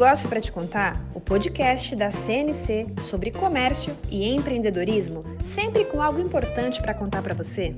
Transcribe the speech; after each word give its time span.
Negócio 0.00 0.30
para 0.30 0.40
te 0.40 0.50
contar, 0.50 0.98
o 1.14 1.20
podcast 1.20 1.94
da 1.94 2.10
CNC 2.10 2.86
sobre 3.06 3.30
comércio 3.30 3.94
e 4.10 4.34
empreendedorismo, 4.34 5.22
sempre 5.42 5.84
com 5.84 6.00
algo 6.00 6.18
importante 6.18 6.80
para 6.80 6.94
contar 6.94 7.22
para 7.22 7.34
você. 7.34 7.74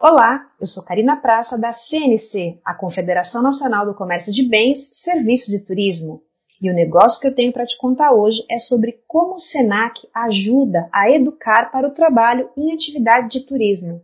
Olá, 0.00 0.46
eu 0.58 0.66
sou 0.66 0.82
Karina 0.82 1.14
Praça 1.14 1.58
da 1.58 1.72
CNC, 1.72 2.58
a 2.64 2.72
Confederação 2.72 3.42
Nacional 3.42 3.84
do 3.84 3.92
Comércio 3.94 4.32
de 4.32 4.48
Bens, 4.48 4.88
Serviços 4.94 5.52
e 5.52 5.60
Turismo. 5.62 6.22
E 6.58 6.70
o 6.70 6.74
negócio 6.74 7.20
que 7.20 7.26
eu 7.26 7.34
tenho 7.34 7.52
para 7.52 7.66
te 7.66 7.76
contar 7.76 8.12
hoje 8.12 8.42
é 8.50 8.56
sobre 8.56 9.02
como 9.06 9.34
o 9.34 9.38
SENAC 9.38 10.08
ajuda 10.14 10.88
a 10.90 11.10
educar 11.10 11.70
para 11.70 11.86
o 11.86 11.92
trabalho 11.92 12.48
em 12.56 12.72
atividade 12.72 13.28
de 13.28 13.46
turismo. 13.46 14.02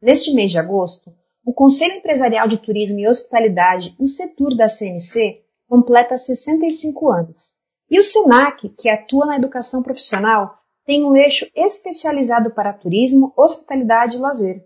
Neste 0.00 0.32
mês 0.32 0.52
de 0.52 0.60
agosto, 0.60 1.12
o 1.44 1.52
Conselho 1.52 1.96
Empresarial 1.96 2.48
de 2.48 2.56
Turismo 2.56 2.98
e 2.98 3.06
Hospitalidade, 3.06 3.94
o 3.98 4.06
setor 4.06 4.56
da 4.56 4.66
CNC, 4.66 5.42
completa 5.68 6.16
65 6.16 7.10
anos. 7.10 7.54
E 7.90 7.98
o 7.98 8.02
SENAC, 8.02 8.70
que 8.70 8.88
atua 8.88 9.26
na 9.26 9.36
educação 9.36 9.82
profissional, 9.82 10.58
tem 10.86 11.04
um 11.04 11.14
eixo 11.14 11.46
especializado 11.54 12.50
para 12.50 12.72
turismo, 12.72 13.32
hospitalidade 13.36 14.16
e 14.16 14.20
lazer. 14.20 14.64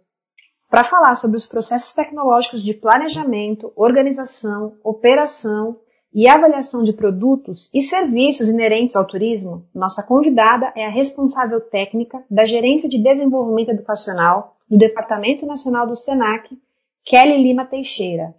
Para 0.71 0.85
falar 0.85 1.15
sobre 1.15 1.37
os 1.37 1.47
processos 1.47 1.93
tecnológicos 1.93 2.63
de 2.63 2.75
planejamento, 2.75 3.73
organização, 3.75 4.77
operação 4.85 5.81
e 6.13 6.29
avaliação 6.29 6.83
de 6.83 6.93
produtos 6.93 7.73
e 7.75 7.83
serviços 7.83 8.49
inerentes 8.49 8.95
ao 8.95 9.07
turismo, 9.07 9.67
nossa 9.75 10.03
convidada 10.03 10.73
é 10.77 10.87
a 10.87 10.91
responsável 10.91 11.61
técnica 11.61 12.23
da 12.31 12.45
Gerência 12.45 12.89
de 12.89 13.03
Desenvolvimento 13.03 13.71
Educacional 13.71 14.57
do 14.69 14.77
Departamento 14.77 15.47
Nacional 15.47 15.87
do 15.87 15.95
SENAC, 15.95 16.57
Kelly 17.09 17.43
Lima 17.43 17.65
Teixeira. 17.65 18.35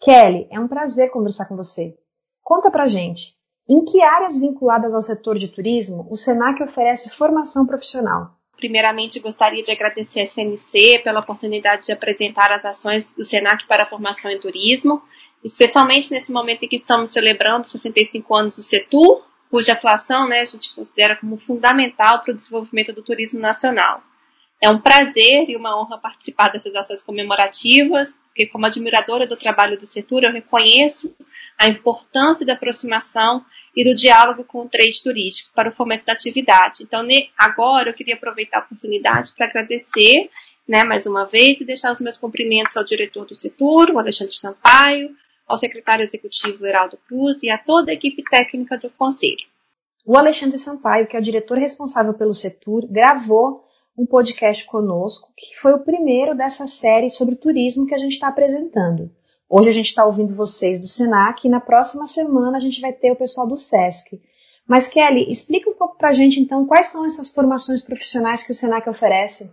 Kelly, 0.00 0.48
é 0.50 0.58
um 0.58 0.66
prazer 0.66 1.10
conversar 1.10 1.44
com 1.44 1.54
você. 1.54 1.94
Conta 2.42 2.70
pra 2.70 2.86
gente, 2.86 3.36
em 3.68 3.84
que 3.84 4.00
áreas 4.00 4.38
vinculadas 4.40 4.94
ao 4.94 5.02
setor 5.02 5.38
de 5.38 5.48
turismo 5.48 6.08
o 6.10 6.16
SENAC 6.16 6.62
oferece 6.62 7.14
formação 7.14 7.66
profissional? 7.66 8.38
Primeiramente, 8.56 9.20
gostaria 9.20 9.62
de 9.62 9.70
agradecer 9.70 10.20
a 10.20 10.24
SNC 10.24 11.00
pela 11.04 11.20
oportunidade 11.20 11.84
de 11.84 11.92
apresentar 11.92 12.50
as 12.52 12.64
ações 12.64 13.12
do 13.12 13.22
SENAC 13.22 13.66
para 13.66 13.82
a 13.82 13.88
formação 13.90 14.30
em 14.30 14.40
turismo, 14.40 15.02
especialmente 15.44 16.10
nesse 16.10 16.32
momento 16.32 16.62
em 16.62 16.68
que 16.68 16.76
estamos 16.76 17.10
celebrando 17.10 17.66
65 17.66 18.34
anos 18.34 18.56
do 18.56 18.62
setor, 18.62 19.26
cuja 19.50 19.74
atuação 19.74 20.26
né, 20.26 20.40
a 20.40 20.44
gente 20.46 20.74
considera 20.74 21.16
como 21.16 21.36
fundamental 21.36 22.22
para 22.22 22.32
o 22.32 22.34
desenvolvimento 22.34 22.94
do 22.94 23.02
turismo 23.02 23.40
nacional. 23.40 24.00
É 24.62 24.70
um 24.70 24.80
prazer 24.80 25.48
e 25.48 25.56
uma 25.56 25.78
honra 25.78 25.98
participar 25.98 26.48
dessas 26.50 26.74
ações 26.74 27.02
comemorativas, 27.02 28.08
porque 28.28 28.46
como 28.46 28.66
admiradora 28.66 29.26
do 29.26 29.36
trabalho 29.36 29.78
do 29.78 29.86
setor, 29.86 30.24
eu 30.24 30.32
reconheço 30.32 31.14
a 31.58 31.68
importância 31.68 32.44
da 32.44 32.54
aproximação 32.54 33.44
e 33.76 33.84
do 33.84 33.94
diálogo 33.94 34.44
com 34.44 34.62
o 34.62 34.68
trade 34.68 35.02
turístico 35.02 35.52
para 35.54 35.68
o 35.68 35.72
fomento 35.72 36.04
da 36.04 36.12
atividade. 36.12 36.82
Então, 36.82 37.06
agora 37.36 37.90
eu 37.90 37.94
queria 37.94 38.14
aproveitar 38.14 38.58
a 38.58 38.64
oportunidade 38.64 39.32
para 39.36 39.46
agradecer 39.46 40.30
né, 40.66 40.82
mais 40.82 41.06
uma 41.06 41.26
vez 41.26 41.60
e 41.60 41.64
deixar 41.64 41.92
os 41.92 42.00
meus 42.00 42.16
cumprimentos 42.16 42.76
ao 42.76 42.84
diretor 42.84 43.26
do 43.26 43.34
setor, 43.34 43.90
o 43.90 43.98
Alexandre 43.98 44.34
Sampaio, 44.34 45.14
ao 45.46 45.58
secretário 45.58 46.02
executivo 46.02 46.64
Heraldo 46.64 46.98
Cruz 47.06 47.42
e 47.42 47.50
a 47.50 47.58
toda 47.58 47.90
a 47.90 47.94
equipe 47.94 48.22
técnica 48.24 48.78
do 48.78 48.90
Conselho. 48.90 49.46
O 50.06 50.16
Alexandre 50.16 50.58
Sampaio, 50.58 51.06
que 51.06 51.16
é 51.16 51.20
o 51.20 51.22
diretor 51.22 51.58
responsável 51.58 52.14
pelo 52.14 52.34
setor, 52.34 52.86
gravou 52.86 53.64
um 53.96 54.04
podcast 54.04 54.66
conosco, 54.66 55.32
que 55.36 55.56
foi 55.58 55.72
o 55.72 55.84
primeiro 55.84 56.34
dessa 56.34 56.66
série 56.66 57.10
sobre 57.10 57.36
turismo 57.36 57.86
que 57.86 57.94
a 57.94 57.98
gente 57.98 58.12
está 58.12 58.28
apresentando. 58.28 59.10
Hoje 59.48 59.70
a 59.70 59.72
gente 59.72 59.86
está 59.86 60.04
ouvindo 60.04 60.34
vocês 60.34 60.80
do 60.80 60.86
Senac 60.86 61.46
e 61.46 61.50
na 61.50 61.60
próxima 61.60 62.06
semana 62.06 62.56
a 62.56 62.60
gente 62.60 62.80
vai 62.80 62.92
ter 62.92 63.12
o 63.12 63.16
pessoal 63.16 63.46
do 63.46 63.56
SESC. 63.56 64.20
Mas 64.66 64.88
Kelly, 64.88 65.30
explica 65.30 65.70
um 65.70 65.74
pouco 65.74 65.96
para 65.96 66.08
a 66.08 66.12
gente 66.12 66.40
então 66.40 66.66
quais 66.66 66.86
são 66.86 67.04
essas 67.04 67.32
formações 67.32 67.82
profissionais 67.82 68.42
que 68.42 68.52
o 68.52 68.54
Senac 68.54 68.88
oferece. 68.88 69.52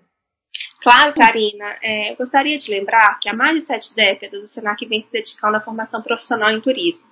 Claro, 0.82 1.14
Karina. 1.14 1.78
É, 1.84 2.12
eu 2.12 2.16
gostaria 2.16 2.58
de 2.58 2.72
lembrar 2.72 3.20
que 3.20 3.30
há 3.30 3.34
mais 3.34 3.60
de 3.60 3.62
sete 3.62 3.94
décadas 3.94 4.42
o 4.42 4.48
Senac 4.48 4.84
vem 4.88 5.02
se 5.02 5.12
dedicando 5.12 5.58
à 5.58 5.62
formação 5.62 6.02
profissional 6.02 6.50
em 6.50 6.62
turismo. 6.62 7.08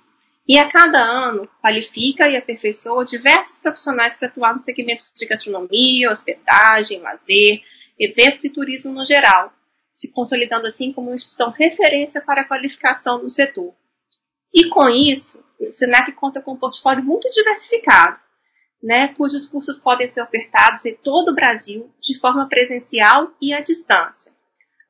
E 0.46 0.58
a 0.58 0.68
cada 0.68 0.98
ano 0.98 1.48
qualifica 1.62 2.28
e 2.28 2.36
aperfeiçoa 2.36 3.04
diversos 3.04 3.58
profissionais 3.58 4.14
para 4.14 4.28
atuar 4.28 4.56
no 4.56 4.62
segmento 4.62 5.04
de 5.14 5.26
gastronomia, 5.26 6.10
hospedagem, 6.10 7.00
lazer, 7.00 7.62
eventos 7.98 8.42
e 8.44 8.50
turismo 8.50 8.92
no 8.92 9.04
geral, 9.04 9.52
se 9.92 10.08
consolidando 10.08 10.66
assim 10.66 10.92
como 10.92 11.08
uma 11.08 11.14
instituição 11.14 11.50
referência 11.50 12.20
para 12.20 12.40
a 12.40 12.48
qualificação 12.48 13.22
no 13.22 13.30
setor. 13.30 13.74
E 14.52 14.68
com 14.68 14.88
isso, 14.88 15.44
o 15.60 15.70
SENAC 15.70 16.12
conta 16.12 16.40
com 16.40 16.54
um 16.54 16.58
portfólio 16.58 17.04
muito 17.04 17.30
diversificado, 17.30 18.18
né, 18.82 19.08
cujos 19.08 19.46
cursos 19.46 19.78
podem 19.78 20.08
ser 20.08 20.22
ofertados 20.22 20.86
em 20.86 20.94
todo 20.94 21.30
o 21.30 21.34
Brasil 21.34 21.92
de 22.00 22.18
forma 22.18 22.48
presencial 22.48 23.30
e 23.40 23.52
à 23.52 23.60
distância. 23.60 24.32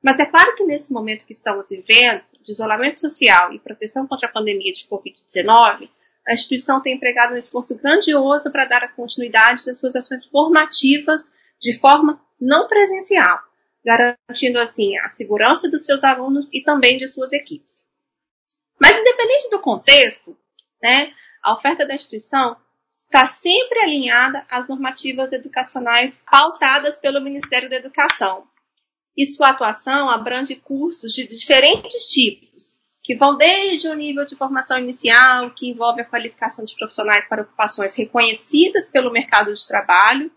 Mas 0.03 0.19
é 0.19 0.25
claro 0.25 0.57
que 0.57 0.65
nesse 0.65 0.93
momento 0.93 1.27
que 1.27 1.33
estamos 1.33 1.69
vivendo, 1.69 2.23
de 2.43 2.53
isolamento 2.53 3.01
social 3.01 3.53
e 3.53 3.59
proteção 3.59 4.07
contra 4.07 4.29
a 4.29 4.33
pandemia 4.33 4.73
de 4.73 4.87
Covid-19, 4.87 5.89
a 6.27 6.33
instituição 6.33 6.81
tem 6.81 6.95
empregado 6.95 7.35
um 7.35 7.37
esforço 7.37 7.75
grandioso 7.77 8.51
para 8.51 8.65
dar 8.65 8.83
a 8.83 8.89
continuidade 8.89 9.67
das 9.67 9.79
suas 9.79 9.95
ações 9.95 10.25
formativas 10.25 11.31
de 11.61 11.79
forma 11.79 12.21
não 12.41 12.67
presencial, 12.67 13.39
garantindo 13.85 14.59
assim 14.59 14.97
a 14.99 15.11
segurança 15.11 15.69
dos 15.69 15.85
seus 15.85 16.03
alunos 16.03 16.49
e 16.53 16.63
também 16.63 16.97
de 16.97 17.07
suas 17.07 17.33
equipes. 17.33 17.87
Mas 18.81 18.99
independente 18.99 19.51
do 19.51 19.59
contexto, 19.59 20.37
né, 20.83 21.13
a 21.43 21.55
oferta 21.55 21.87
da 21.87 21.95
instituição 21.95 22.57
está 22.91 23.27
sempre 23.27 23.81
alinhada 23.81 24.47
às 24.49 24.69
normativas 24.69 25.33
educacionais 25.33 26.23
pautadas 26.31 26.97
pelo 26.97 27.21
Ministério 27.21 27.69
da 27.69 27.77
Educação, 27.77 28.47
e 29.17 29.27
sua 29.27 29.51
atuação 29.51 30.09
abrange 30.09 30.57
cursos 30.57 31.13
de 31.13 31.27
diferentes 31.27 32.09
tipos, 32.11 32.79
que 33.03 33.17
vão 33.17 33.37
desde 33.37 33.89
o 33.89 33.95
nível 33.95 34.25
de 34.25 34.37
formação 34.37 34.79
inicial, 34.79 35.51
que 35.53 35.69
envolve 35.69 36.01
a 36.01 36.09
qualificação 36.09 36.65
de 36.65 36.75
profissionais 36.77 37.29
para 37.29 37.43
ocupações 37.43 37.95
reconhecidas 37.97 38.89
pelo 38.89 39.13
mercado 39.13 39.53
de 39.53 39.67
trabalho, 39.67 40.31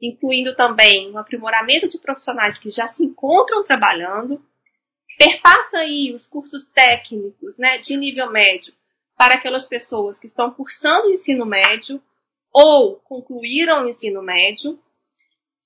incluindo 0.00 0.54
também 0.54 1.10
o 1.10 1.14
um 1.14 1.18
aprimoramento 1.18 1.88
de 1.88 1.98
profissionais 1.98 2.58
que 2.58 2.70
já 2.70 2.86
se 2.88 3.04
encontram 3.04 3.62
trabalhando, 3.62 4.44
perpassa 5.18 5.78
aí 5.78 6.12
os 6.14 6.26
cursos 6.26 6.66
técnicos 6.66 7.58
né, 7.58 7.78
de 7.78 7.96
nível 7.96 8.30
médio 8.30 8.74
para 9.16 9.34
aquelas 9.34 9.64
pessoas 9.64 10.18
que 10.18 10.26
estão 10.26 10.50
cursando 10.50 11.08
o 11.08 11.12
ensino 11.12 11.46
médio 11.46 12.02
ou 12.52 12.96
concluíram 12.96 13.84
o 13.84 13.88
ensino 13.88 14.22
médio, 14.22 14.78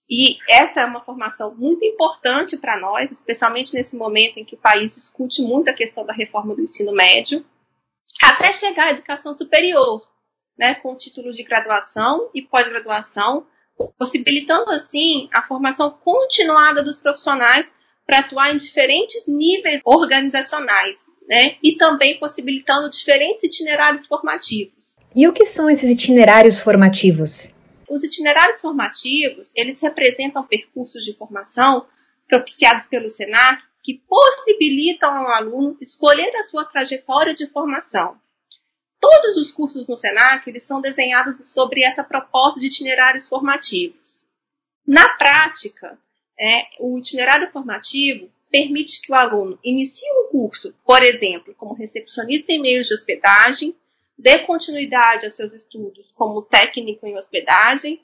e 0.08 0.38
essa 0.48 0.82
é 0.82 0.86
uma 0.86 1.04
formação 1.04 1.54
muito 1.56 1.84
importante 1.84 2.56
para 2.56 2.78
nós, 2.78 3.10
especialmente 3.10 3.74
nesse 3.74 3.96
momento 3.96 4.38
em 4.38 4.44
que 4.44 4.54
o 4.54 4.58
país 4.58 4.94
discute 4.94 5.42
muito 5.42 5.68
a 5.68 5.74
questão 5.74 6.06
da 6.06 6.12
reforma 6.12 6.54
do 6.54 6.62
ensino 6.62 6.92
médio, 6.92 7.44
até 8.22 8.52
chegar 8.52 8.86
à 8.86 8.90
educação 8.92 9.34
superior, 9.34 10.06
né, 10.56 10.74
com 10.76 10.94
títulos 10.94 11.36
de 11.36 11.42
graduação 11.42 12.30
e 12.32 12.40
pós-graduação, 12.40 13.46
possibilitando 13.98 14.70
assim 14.70 15.28
a 15.32 15.42
formação 15.42 15.90
continuada 15.90 16.82
dos 16.82 16.98
profissionais 16.98 17.74
para 18.06 18.20
atuar 18.20 18.54
em 18.54 18.56
diferentes 18.56 19.26
níveis 19.26 19.80
organizacionais, 19.84 20.98
né, 21.28 21.56
e 21.60 21.76
também 21.76 22.16
possibilitando 22.18 22.88
diferentes 22.88 23.42
itinerários 23.42 24.06
formativos. 24.06 24.96
E 25.14 25.26
o 25.26 25.32
que 25.32 25.44
são 25.44 25.68
esses 25.68 25.90
itinerários 25.90 26.60
formativos? 26.60 27.55
Os 27.88 28.02
itinerários 28.02 28.60
formativos, 28.60 29.50
eles 29.54 29.80
representam 29.80 30.46
percursos 30.46 31.04
de 31.04 31.12
formação 31.12 31.86
propiciados 32.28 32.86
pelo 32.86 33.08
SENAC 33.08 33.62
que 33.82 34.02
possibilitam 34.08 35.08
ao 35.08 35.28
aluno 35.28 35.76
escolher 35.80 36.34
a 36.36 36.42
sua 36.42 36.64
trajetória 36.64 37.32
de 37.32 37.46
formação. 37.46 38.20
Todos 39.00 39.36
os 39.36 39.52
cursos 39.52 39.86
no 39.86 39.96
SENAC 39.96 40.48
eles 40.48 40.64
são 40.64 40.80
desenhados 40.80 41.36
sobre 41.48 41.84
essa 41.84 42.02
proposta 42.02 42.58
de 42.58 42.66
itinerários 42.66 43.28
formativos. 43.28 44.24
Na 44.84 45.08
prática, 45.10 45.98
é, 46.38 46.62
o 46.80 46.98
itinerário 46.98 47.50
formativo 47.52 48.28
permite 48.50 49.02
que 49.02 49.12
o 49.12 49.14
aluno 49.14 49.58
inicie 49.62 50.08
um 50.12 50.28
curso, 50.30 50.74
por 50.84 51.02
exemplo, 51.02 51.54
como 51.54 51.74
recepcionista 51.74 52.52
em 52.52 52.60
meios 52.60 52.88
de 52.88 52.94
hospedagem, 52.94 53.76
dê 54.18 54.38
continuidade 54.40 55.26
aos 55.26 55.36
seus 55.36 55.52
estudos 55.52 56.12
como 56.12 56.42
técnico 56.42 57.06
em 57.06 57.16
hospedagem 57.16 58.00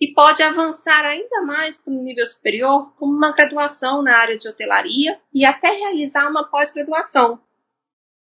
e 0.00 0.12
pode 0.12 0.42
avançar 0.42 1.04
ainda 1.04 1.42
mais 1.42 1.78
para 1.78 1.92
um 1.92 2.02
nível 2.02 2.26
superior 2.26 2.92
como 2.96 3.12
uma 3.12 3.32
graduação 3.32 4.02
na 4.02 4.16
área 4.16 4.36
de 4.36 4.48
hotelaria 4.48 5.20
e 5.32 5.44
até 5.44 5.70
realizar 5.70 6.28
uma 6.28 6.48
pós-graduação. 6.48 7.40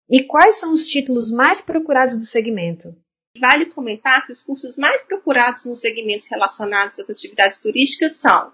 E 0.09 0.23
quais 0.25 0.57
são 0.57 0.73
os 0.73 0.87
títulos 0.87 1.31
mais 1.31 1.61
procurados 1.61 2.19
do 2.19 2.25
segmento? 2.25 2.95
Vale 3.41 3.67
comentar 3.67 4.27
que 4.27 4.33
os 4.33 4.43
cursos 4.43 4.77
mais 4.77 5.03
procurados 5.03 5.65
nos 5.65 5.81
segmentos 5.81 6.29
relacionados 6.29 6.99
às 6.99 7.09
atividades 7.09 7.59
turísticas 7.59 8.17
são 8.17 8.53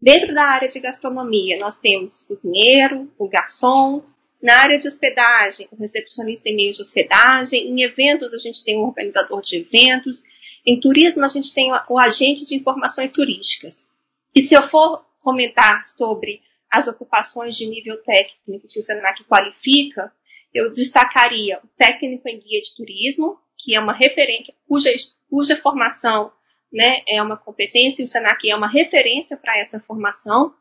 Dentro 0.00 0.32
da 0.32 0.44
área 0.44 0.68
de 0.68 0.78
gastronomia, 0.78 1.58
nós 1.58 1.76
temos 1.76 2.22
o 2.22 2.26
cozinheiro, 2.28 3.10
o 3.18 3.28
garçom, 3.28 4.04
Na 4.40 4.58
área 4.60 4.78
de 4.78 4.86
hospedagem, 4.86 5.68
o 5.72 5.76
recepcionista 5.76 6.48
em 6.48 6.56
meios 6.56 6.76
de 6.76 6.82
hospedagem. 6.82 7.68
Em 7.68 7.82
eventos, 7.82 8.32
a 8.32 8.38
gente 8.38 8.64
tem 8.64 8.78
um 8.78 8.82
organizador 8.82 9.42
de 9.42 9.56
eventos. 9.56 10.22
Em 10.64 10.80
turismo, 10.80 11.24
a 11.24 11.28
gente 11.28 11.52
tem 11.52 11.70
o 11.88 11.98
agente 11.98 12.46
de 12.46 12.54
informações 12.54 13.10
turísticas. 13.10 13.86
E 14.34 14.42
se 14.42 14.54
eu 14.54 14.62
for 14.62 15.04
comentar 15.20 15.88
sobre 15.88 16.40
as 16.70 16.86
ocupações 16.86 17.56
de 17.56 17.66
nível 17.66 17.96
técnico 18.02 18.68
que 18.68 18.78
o 18.78 18.82
SENAC 18.82 19.24
qualifica, 19.24 20.12
eu 20.54 20.72
destacaria 20.72 21.58
o 21.64 21.68
técnico 21.76 22.28
em 22.28 22.38
guia 22.38 22.60
de 22.60 22.76
turismo, 22.76 23.38
que 23.56 23.74
é 23.74 23.80
uma 23.80 23.92
referência, 23.92 24.54
cuja, 24.66 24.90
cuja 25.28 25.56
formação 25.56 26.32
né, 26.72 27.02
é 27.08 27.20
uma 27.22 27.36
competência, 27.36 28.02
e 28.02 28.04
o 28.04 28.08
SENAC 28.08 28.48
é 28.48 28.54
uma 28.54 28.68
referência 28.68 29.36
para 29.36 29.58
essa 29.58 29.80
formação. 29.80 30.54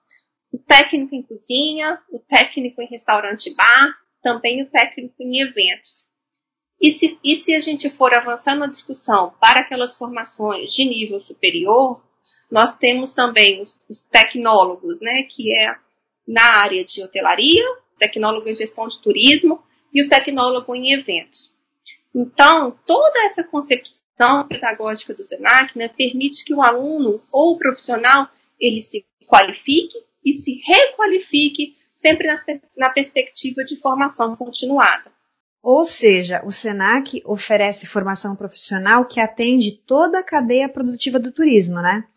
O 0.54 0.58
técnico 0.58 1.14
em 1.14 1.22
cozinha, 1.22 2.02
o 2.10 2.20
técnico 2.20 2.82
em 2.82 2.88
restaurante 2.88 3.54
bar, 3.54 3.98
também 4.22 4.62
o 4.62 4.70
técnico 4.70 5.16
em 5.20 5.42
eventos. 5.42 6.08
E 6.80 6.92
se, 6.92 7.20
e 7.24 7.36
se 7.36 7.56
a 7.56 7.60
gente 7.60 7.90
for 7.90 8.14
avançando 8.14 8.60
na 8.60 8.68
discussão 8.68 9.34
para 9.40 9.62
aquelas 9.62 9.98
formações 9.98 10.72
de 10.74 10.86
nível 10.86 11.20
superior, 11.20 12.02
nós 12.52 12.78
temos 12.78 13.14
também 13.14 13.62
os, 13.62 13.82
os 13.90 14.04
tecnólogos, 14.04 15.00
né, 15.02 15.24
que 15.24 15.54
é 15.54 15.76
na 16.28 16.44
área 16.62 16.84
de 16.84 17.04
hotelaria, 17.04 17.64
tecnólogo 17.98 18.48
em 18.48 18.56
gestão 18.56 18.88
de 18.88 19.02
turismo 19.02 19.64
e 19.94 20.04
o 20.04 20.10
tecnólogo 20.10 20.76
em 20.76 20.92
eventos. 20.92 21.56
Então, 22.14 22.78
toda 22.86 23.26
essa 23.26 23.44
concepção 23.44 24.48
pedagógica 24.48 25.14
do 25.14 25.24
SENAC 25.24 25.78
né, 25.78 25.88
permite 25.88 26.44
que 26.44 26.54
o 26.54 26.62
aluno 26.62 27.22
ou 27.32 27.54
o 27.54 27.58
profissional 27.58 28.28
ele 28.60 28.82
se 28.82 29.06
qualifique 29.28 29.98
e 30.24 30.34
se 30.34 30.62
requalifique 30.66 31.76
sempre 31.96 32.28
na, 32.28 32.38
na 32.78 32.90
perspectiva 32.90 33.64
de 33.64 33.76
formação 33.78 34.36
continuada. 34.36 35.12
Ou 35.62 35.84
seja, 35.84 36.42
o 36.46 36.52
SENAC 36.52 37.22
oferece 37.26 37.88
formação 37.88 38.36
profissional 38.36 39.06
que 39.06 39.20
atende 39.20 39.72
toda 39.72 40.20
a 40.20 40.24
cadeia 40.24 40.70
produtiva 40.70 41.20
do 41.20 41.32
turismo, 41.32 41.82
né? 41.82 42.08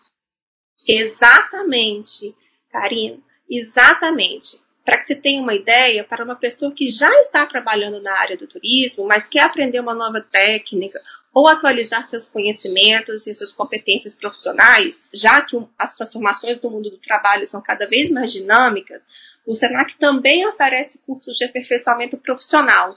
Exatamente, 0.86 2.34
Karina, 2.70 3.18
exatamente. 3.48 4.69
Para 4.84 4.98
que 4.98 5.04
você 5.04 5.14
tenha 5.14 5.42
uma 5.42 5.54
ideia, 5.54 6.04
para 6.04 6.24
uma 6.24 6.34
pessoa 6.34 6.72
que 6.74 6.88
já 6.90 7.10
está 7.20 7.46
trabalhando 7.46 8.00
na 8.00 8.16
área 8.18 8.36
do 8.36 8.46
turismo, 8.46 9.06
mas 9.06 9.28
quer 9.28 9.42
aprender 9.42 9.78
uma 9.80 9.94
nova 9.94 10.20
técnica 10.20 11.00
ou 11.32 11.46
atualizar 11.46 12.04
seus 12.04 12.28
conhecimentos 12.28 13.26
e 13.26 13.34
suas 13.34 13.52
competências 13.52 14.14
profissionais, 14.14 15.04
já 15.12 15.42
que 15.42 15.56
as 15.78 15.96
transformações 15.96 16.58
do 16.58 16.70
mundo 16.70 16.90
do 16.90 16.98
trabalho 16.98 17.46
são 17.46 17.62
cada 17.62 17.86
vez 17.86 18.10
mais 18.10 18.32
dinâmicas, 18.32 19.04
o 19.46 19.54
SENAC 19.54 19.96
também 19.98 20.46
oferece 20.46 20.98
cursos 21.06 21.36
de 21.36 21.44
aperfeiçoamento 21.44 22.16
profissional. 22.16 22.96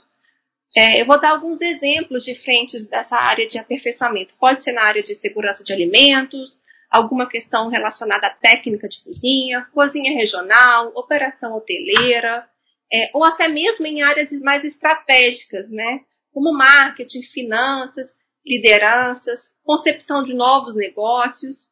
É, 0.76 1.00
eu 1.00 1.06
vou 1.06 1.20
dar 1.20 1.32
alguns 1.32 1.62
exemplos 1.62 2.24
de 2.24 2.34
frentes 2.34 2.88
dessa 2.88 3.16
área 3.16 3.48
de 3.48 3.60
aperfeiçoamento. 3.60 4.34
Pode 4.40 4.64
ser 4.64 4.72
na 4.72 4.84
área 4.84 5.04
de 5.04 5.14
segurança 5.14 5.64
de 5.64 5.72
alimentos, 5.72 6.60
alguma 6.94 7.28
questão 7.28 7.70
relacionada 7.70 8.28
à 8.28 8.30
técnica 8.30 8.88
de 8.88 9.04
cozinha, 9.04 9.68
cozinha 9.74 10.14
regional, 10.14 10.92
operação 10.94 11.56
hoteleira, 11.56 12.48
é, 12.94 13.10
ou 13.16 13.24
até 13.24 13.48
mesmo 13.48 13.88
em 13.88 14.04
áreas 14.04 14.32
mais 14.42 14.64
estratégicas, 14.64 15.72
né? 15.72 16.02
Como 16.32 16.54
marketing, 16.54 17.24
finanças, 17.24 18.14
lideranças, 18.46 19.56
concepção 19.64 20.24
de 20.24 20.36
novos 20.36 20.76
negócios. 20.76 21.68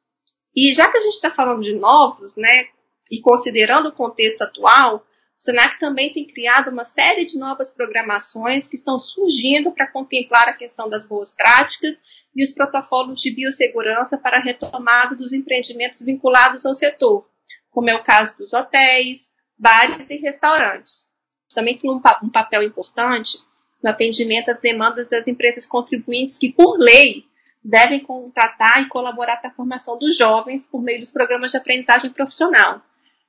E 0.55 0.73
já 0.73 0.89
que 0.89 0.97
a 0.97 1.01
gente 1.01 1.13
está 1.13 1.29
falando 1.29 1.61
de 1.61 1.75
novos, 1.75 2.35
né? 2.35 2.65
E 3.11 3.21
considerando 3.21 3.89
o 3.89 3.95
contexto 3.95 4.41
atual, 4.41 5.05
o 5.41 5.43
Senac 5.43 5.79
também 5.79 6.13
tem 6.13 6.23
criado 6.23 6.69
uma 6.69 6.85
série 6.85 7.25
de 7.25 7.39
novas 7.39 7.71
programações 7.71 8.67
que 8.67 8.75
estão 8.75 8.99
surgindo 8.99 9.71
para 9.71 9.87
contemplar 9.87 10.47
a 10.47 10.53
questão 10.53 10.87
das 10.87 11.07
boas 11.07 11.33
práticas 11.33 11.95
e 12.35 12.43
os 12.43 12.51
protocolos 12.51 13.19
de 13.19 13.31
biossegurança 13.31 14.19
para 14.19 14.37
a 14.37 14.39
retomada 14.39 15.15
dos 15.15 15.33
empreendimentos 15.33 15.99
vinculados 16.03 16.63
ao 16.63 16.75
setor, 16.75 17.27
como 17.71 17.89
é 17.89 17.95
o 17.95 18.03
caso 18.03 18.37
dos 18.37 18.53
hotéis, 18.53 19.31
bares 19.57 20.07
e 20.11 20.17
restaurantes. 20.17 21.09
Também 21.55 21.75
tem 21.75 21.89
um, 21.89 21.99
um 22.23 22.29
papel 22.29 22.61
importante 22.61 23.39
no 23.83 23.89
atendimento 23.89 24.51
às 24.51 24.59
demandas 24.59 25.07
das 25.07 25.27
empresas 25.27 25.65
contribuintes 25.65 26.37
que, 26.37 26.53
por 26.53 26.77
lei, 26.77 27.25
devem 27.63 27.99
contratar 27.99 28.83
e 28.83 28.89
colaborar 28.89 29.37
para 29.37 29.49
a 29.49 29.53
formação 29.53 29.97
dos 29.97 30.15
jovens 30.15 30.67
por 30.67 30.83
meio 30.83 30.99
dos 30.99 31.11
programas 31.11 31.49
de 31.49 31.57
aprendizagem 31.57 32.11
profissional. 32.11 32.79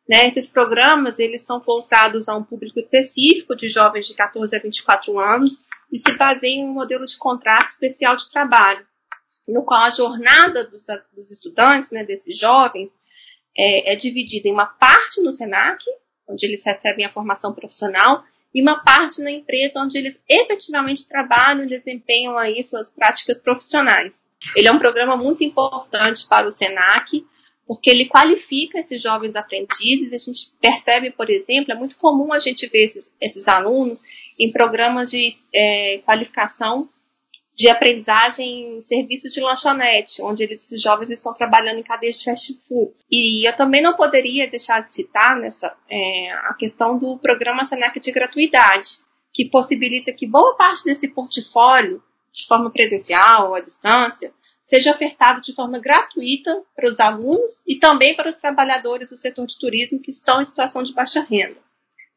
Né, 0.08 0.26
esses 0.26 0.48
programas 0.48 1.18
eles 1.20 1.42
são 1.42 1.60
voltados 1.60 2.28
a 2.28 2.36
um 2.36 2.42
público 2.42 2.78
específico 2.80 3.54
de 3.54 3.68
jovens 3.68 4.08
de 4.08 4.14
14 4.14 4.54
a 4.56 4.58
24 4.58 5.18
anos 5.18 5.62
e 5.92 5.98
se 5.98 6.12
baseiam 6.12 6.64
em 6.64 6.68
um 6.68 6.72
modelo 6.72 7.06
de 7.06 7.16
contrato 7.16 7.68
especial 7.68 8.16
de 8.16 8.28
trabalho, 8.28 8.84
no 9.46 9.62
qual 9.62 9.82
a 9.82 9.90
jornada 9.90 10.64
dos, 10.64 10.82
dos 11.14 11.30
estudantes, 11.30 11.90
né, 11.90 12.04
desses 12.04 12.36
jovens, 12.36 12.90
é, 13.56 13.92
é, 13.92 13.96
dividida 13.96 14.48
em 14.48 14.52
uma 14.52 14.66
parte 14.66 15.20
no 15.22 15.32
SENAC, 15.32 15.84
onde 16.28 16.46
eles 16.46 16.64
recebem 16.64 17.04
a 17.04 17.10
formação 17.10 17.52
profissional, 17.52 18.24
e 18.54 18.60
uma 18.60 18.82
parte 18.82 19.22
na 19.22 19.30
empresa, 19.30 19.80
onde 19.80 19.98
eles 19.98 20.22
efetivamente 20.28 21.08
trabalham 21.08 21.64
e 21.64 21.68
desempenham 21.68 22.36
aí 22.36 22.62
suas 22.62 22.90
práticas 22.90 23.38
profissionais. 23.38 24.24
Ele 24.56 24.68
é 24.68 24.72
um 24.72 24.78
programa 24.78 25.16
muito 25.16 25.44
importante 25.44 26.26
para 26.28 26.46
o 26.46 26.52
SENAC, 26.52 27.24
porque 27.66 27.90
ele 27.90 28.06
qualifica 28.06 28.78
esses 28.78 29.00
jovens 29.00 29.36
aprendizes. 29.36 30.12
A 30.12 30.18
gente 30.18 30.54
percebe, 30.60 31.10
por 31.10 31.30
exemplo, 31.30 31.72
é 31.72 31.74
muito 31.74 31.96
comum 31.96 32.32
a 32.32 32.38
gente 32.38 32.66
ver 32.66 32.84
esses, 32.84 33.14
esses 33.20 33.48
alunos 33.48 34.02
em 34.38 34.50
programas 34.50 35.10
de 35.10 35.34
é, 35.54 35.98
qualificação 35.98 36.88
de 37.54 37.68
aprendizagem 37.68 38.78
em 38.78 38.80
serviço 38.80 39.28
de 39.28 39.40
lanchonete, 39.40 40.22
onde 40.22 40.42
eles, 40.42 40.64
esses 40.64 40.82
jovens 40.82 41.10
estão 41.10 41.34
trabalhando 41.34 41.78
em 41.78 41.82
cadeias 41.82 42.18
de 42.18 42.24
fast 42.24 42.58
food. 42.66 42.92
E 43.10 43.46
eu 43.46 43.54
também 43.54 43.82
não 43.82 43.94
poderia 43.94 44.48
deixar 44.48 44.80
de 44.80 44.94
citar 44.94 45.36
nessa 45.36 45.76
é, 45.88 46.32
a 46.48 46.54
questão 46.54 46.98
do 46.98 47.18
programa 47.18 47.64
Senac 47.64 48.00
de 48.00 48.10
gratuidade, 48.10 49.00
que 49.32 49.44
possibilita 49.44 50.12
que 50.12 50.26
boa 50.26 50.56
parte 50.56 50.84
desse 50.84 51.08
portfólio, 51.08 52.02
de 52.32 52.46
forma 52.46 52.70
presencial 52.70 53.50
ou 53.50 53.54
à 53.54 53.60
distância, 53.60 54.32
seja 54.72 54.90
ofertado 54.90 55.42
de 55.42 55.54
forma 55.54 55.78
gratuita 55.78 56.62
para 56.74 56.88
os 56.88 56.98
alunos 56.98 57.62
e 57.66 57.74
também 57.74 58.16
para 58.16 58.30
os 58.30 58.38
trabalhadores 58.38 59.10
do 59.10 59.18
setor 59.18 59.46
de 59.46 59.58
turismo 59.58 60.00
que 60.00 60.10
estão 60.10 60.40
em 60.40 60.46
situação 60.46 60.82
de 60.82 60.94
baixa 60.94 61.20
renda. 61.20 61.60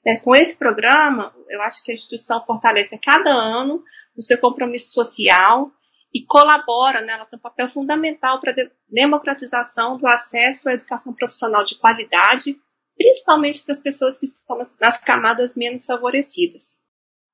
É, 0.05 0.15
com 0.21 0.33
esse 0.33 0.55
programa, 0.55 1.35
eu 1.49 1.61
acho 1.63 1.83
que 1.83 1.91
a 1.91 1.93
instituição 1.93 2.41
fortalece 2.45 2.95
a 2.95 2.97
cada 2.97 3.29
ano 3.29 3.83
o 4.15 4.21
seu 4.21 4.37
compromisso 4.37 4.93
social 4.93 5.69
e 6.13 6.23
colabora, 6.23 7.01
né, 7.01 7.11
ela 7.11 7.25
tem 7.25 7.37
um 7.37 7.41
papel 7.41 7.67
fundamental 7.67 8.39
para 8.39 8.51
a 8.51 8.69
democratização 8.87 9.97
do 9.97 10.07
acesso 10.07 10.69
à 10.69 10.75
educação 10.75 11.11
profissional 11.11 11.65
de 11.65 11.75
qualidade, 11.75 12.57
principalmente 12.95 13.63
para 13.63 13.73
as 13.73 13.81
pessoas 13.81 14.17
que 14.17 14.27
estão 14.27 14.65
nas 14.79 14.97
camadas 14.97 15.57
menos 15.57 15.85
favorecidas. 15.85 16.77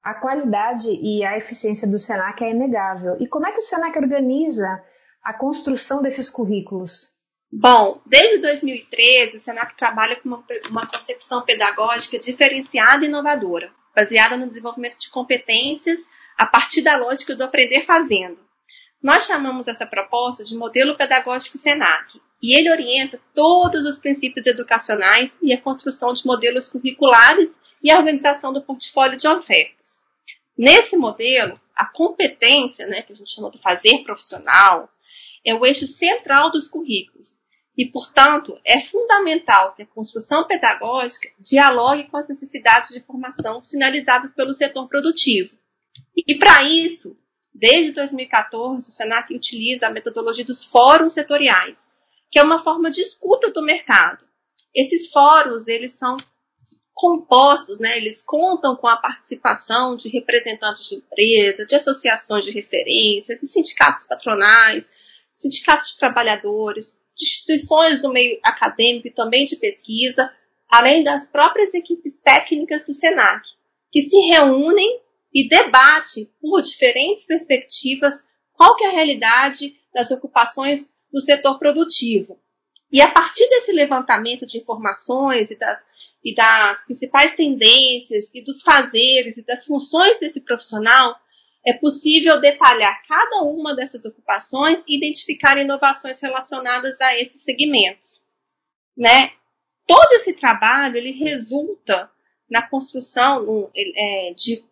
A 0.01 0.15
qualidade 0.15 0.89
e 0.89 1.23
a 1.23 1.37
eficiência 1.37 1.87
do 1.87 1.99
SENAC 1.99 2.43
é 2.43 2.49
inegável. 2.49 3.17
E 3.19 3.27
como 3.27 3.45
é 3.45 3.51
que 3.51 3.59
o 3.59 3.61
SENAC 3.61 3.99
organiza 3.99 4.83
a 5.23 5.33
construção 5.33 6.01
desses 6.01 6.29
currículos? 6.29 7.13
Bom, 7.51 8.01
desde 8.05 8.37
2013, 8.39 9.37
o 9.37 9.39
SENAC 9.39 9.75
trabalha 9.75 10.15
com 10.15 10.29
uma, 10.29 10.43
uma 10.69 10.87
concepção 10.87 11.41
pedagógica 11.41 12.17
diferenciada 12.17 13.03
e 13.03 13.07
inovadora, 13.07 13.71
baseada 13.95 14.37
no 14.37 14.47
desenvolvimento 14.47 14.97
de 14.97 15.09
competências 15.09 16.07
a 16.37 16.45
partir 16.45 16.81
da 16.81 16.95
lógica 16.95 17.35
do 17.35 17.43
aprender 17.43 17.81
fazendo. 17.81 18.39
Nós 19.03 19.25
chamamos 19.25 19.67
essa 19.67 19.85
proposta 19.85 20.43
de 20.43 20.55
modelo 20.55 20.95
pedagógico 20.95 21.57
SENAC, 21.57 22.21
e 22.41 22.57
ele 22.57 22.71
orienta 22.71 23.19
todos 23.35 23.85
os 23.85 23.97
princípios 23.97 24.47
educacionais 24.47 25.31
e 25.41 25.53
a 25.53 25.61
construção 25.61 26.13
de 26.13 26.25
modelos 26.25 26.69
curriculares 26.69 27.51
e 27.83 27.91
a 27.91 27.97
organização 27.97 28.53
do 28.53 28.61
portfólio 28.61 29.17
de 29.17 29.27
ofertas. 29.27 30.03
Nesse 30.57 30.95
modelo, 30.95 31.59
a 31.81 31.85
competência, 31.87 32.85
né, 32.85 33.01
que 33.01 33.11
a 33.11 33.15
gente 33.15 33.31
chama 33.31 33.49
de 33.49 33.57
fazer 33.57 34.03
profissional, 34.03 34.87
é 35.43 35.55
o 35.55 35.65
eixo 35.65 35.87
central 35.87 36.51
dos 36.51 36.67
currículos. 36.67 37.39
E, 37.75 37.87
portanto, 37.87 38.55
é 38.63 38.79
fundamental 38.79 39.73
que 39.73 39.81
a 39.81 39.87
construção 39.87 40.45
pedagógica 40.45 41.29
dialogue 41.39 42.03
com 42.03 42.17
as 42.17 42.27
necessidades 42.27 42.91
de 42.91 42.99
formação 42.99 43.63
sinalizadas 43.63 44.31
pelo 44.31 44.53
setor 44.53 44.87
produtivo. 44.87 45.57
E, 46.15 46.35
para 46.35 46.61
isso, 46.61 47.17
desde 47.51 47.93
2014, 47.93 48.87
o 48.87 48.91
SENAC 48.91 49.33
utiliza 49.33 49.87
a 49.87 49.91
metodologia 49.91 50.45
dos 50.45 50.63
fóruns 50.63 51.15
setoriais, 51.15 51.87
que 52.29 52.37
é 52.37 52.43
uma 52.43 52.59
forma 52.59 52.91
de 52.91 53.01
escuta 53.01 53.49
do 53.49 53.63
mercado. 53.63 54.23
Esses 54.75 55.09
fóruns, 55.09 55.67
eles 55.67 55.93
são 55.93 56.15
compostos, 57.01 57.79
né, 57.79 57.97
eles 57.97 58.21
contam 58.21 58.75
com 58.75 58.87
a 58.87 58.97
participação 58.97 59.95
de 59.95 60.07
representantes 60.07 60.87
de 60.87 60.95
empresas, 60.97 61.65
de 61.65 61.73
associações 61.73 62.45
de 62.45 62.51
referência, 62.51 63.35
de 63.35 63.47
sindicatos 63.47 64.03
patronais, 64.03 64.91
sindicatos 65.33 65.93
de 65.93 65.97
trabalhadores, 65.97 66.99
de 67.17 67.25
instituições 67.25 67.99
do 67.99 68.13
meio 68.13 68.39
acadêmico 68.43 69.07
e 69.07 69.11
também 69.11 69.47
de 69.47 69.55
pesquisa, 69.55 70.31
além 70.69 71.03
das 71.03 71.25
próprias 71.25 71.73
equipes 71.73 72.19
técnicas 72.19 72.85
do 72.85 72.93
SENAC. 72.93 73.41
que 73.91 74.03
se 74.03 74.17
reúnem 74.29 75.01
e 75.33 75.49
debatem 75.49 76.31
por 76.39 76.61
diferentes 76.61 77.25
perspectivas 77.25 78.13
qual 78.53 78.75
que 78.75 78.85
é 78.85 78.87
a 78.87 78.91
realidade 78.91 79.75
das 79.93 80.11
ocupações 80.11 80.87
no 81.11 81.19
setor 81.19 81.57
produtivo. 81.57 82.39
E 82.91 83.01
a 83.01 83.09
partir 83.09 83.47
desse 83.47 83.71
levantamento 83.71 84.45
de 84.45 84.57
informações 84.57 85.49
e 85.49 85.57
das, 85.57 85.79
e 86.23 86.35
das 86.35 86.83
principais 86.83 87.33
tendências 87.35 88.29
e 88.33 88.43
dos 88.43 88.61
fazeres 88.61 89.37
e 89.37 89.45
das 89.45 89.65
funções 89.65 90.19
desse 90.19 90.41
profissional, 90.41 91.15
é 91.65 91.73
possível 91.73 92.41
detalhar 92.41 93.01
cada 93.07 93.43
uma 93.43 93.75
dessas 93.75 94.03
ocupações 94.03 94.83
e 94.87 94.97
identificar 94.97 95.57
inovações 95.57 96.19
relacionadas 96.19 96.99
a 96.99 97.15
esses 97.15 97.43
segmentos. 97.43 98.21
Né? 98.97 99.31
Todo 99.87 100.11
esse 100.13 100.33
trabalho 100.33 100.97
ele 100.97 101.11
resulta 101.11 102.11
na 102.49 102.67
construção 102.67 103.71
é, 103.73 104.33
de 104.33 104.63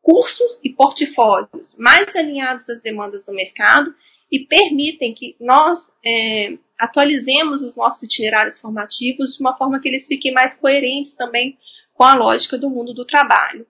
cursos 0.00 0.60
e 0.62 0.70
portfólios 0.70 1.76
mais 1.78 2.14
alinhados 2.14 2.70
às 2.70 2.80
demandas 2.80 3.26
do 3.26 3.32
mercado 3.32 3.94
e 4.30 4.46
permitem 4.46 5.12
que 5.12 5.36
nós 5.40 5.92
é, 6.04 6.56
atualizemos 6.78 7.62
os 7.62 7.74
nossos 7.74 8.02
itinerários 8.02 8.58
formativos 8.58 9.34
de 9.34 9.40
uma 9.40 9.56
forma 9.56 9.80
que 9.80 9.88
eles 9.88 10.06
fiquem 10.06 10.32
mais 10.32 10.54
coerentes 10.54 11.14
também 11.14 11.58
com 11.94 12.04
a 12.04 12.14
lógica 12.14 12.58
do 12.58 12.70
mundo 12.70 12.92
do 12.92 13.04
trabalho. 13.04 13.66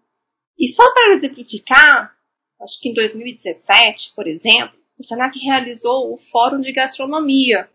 E 0.58 0.68
só 0.68 0.92
para 0.92 1.12
exemplificar, 1.12 2.16
acho 2.60 2.80
que 2.80 2.88
em 2.88 2.94
2017, 2.94 4.12
por 4.14 4.26
exemplo, 4.26 4.78
o 4.98 5.04
Senac 5.04 5.38
realizou 5.38 6.12
o 6.12 6.16
Fórum 6.16 6.60
de 6.60 6.72
Gastronomia, 6.72 7.68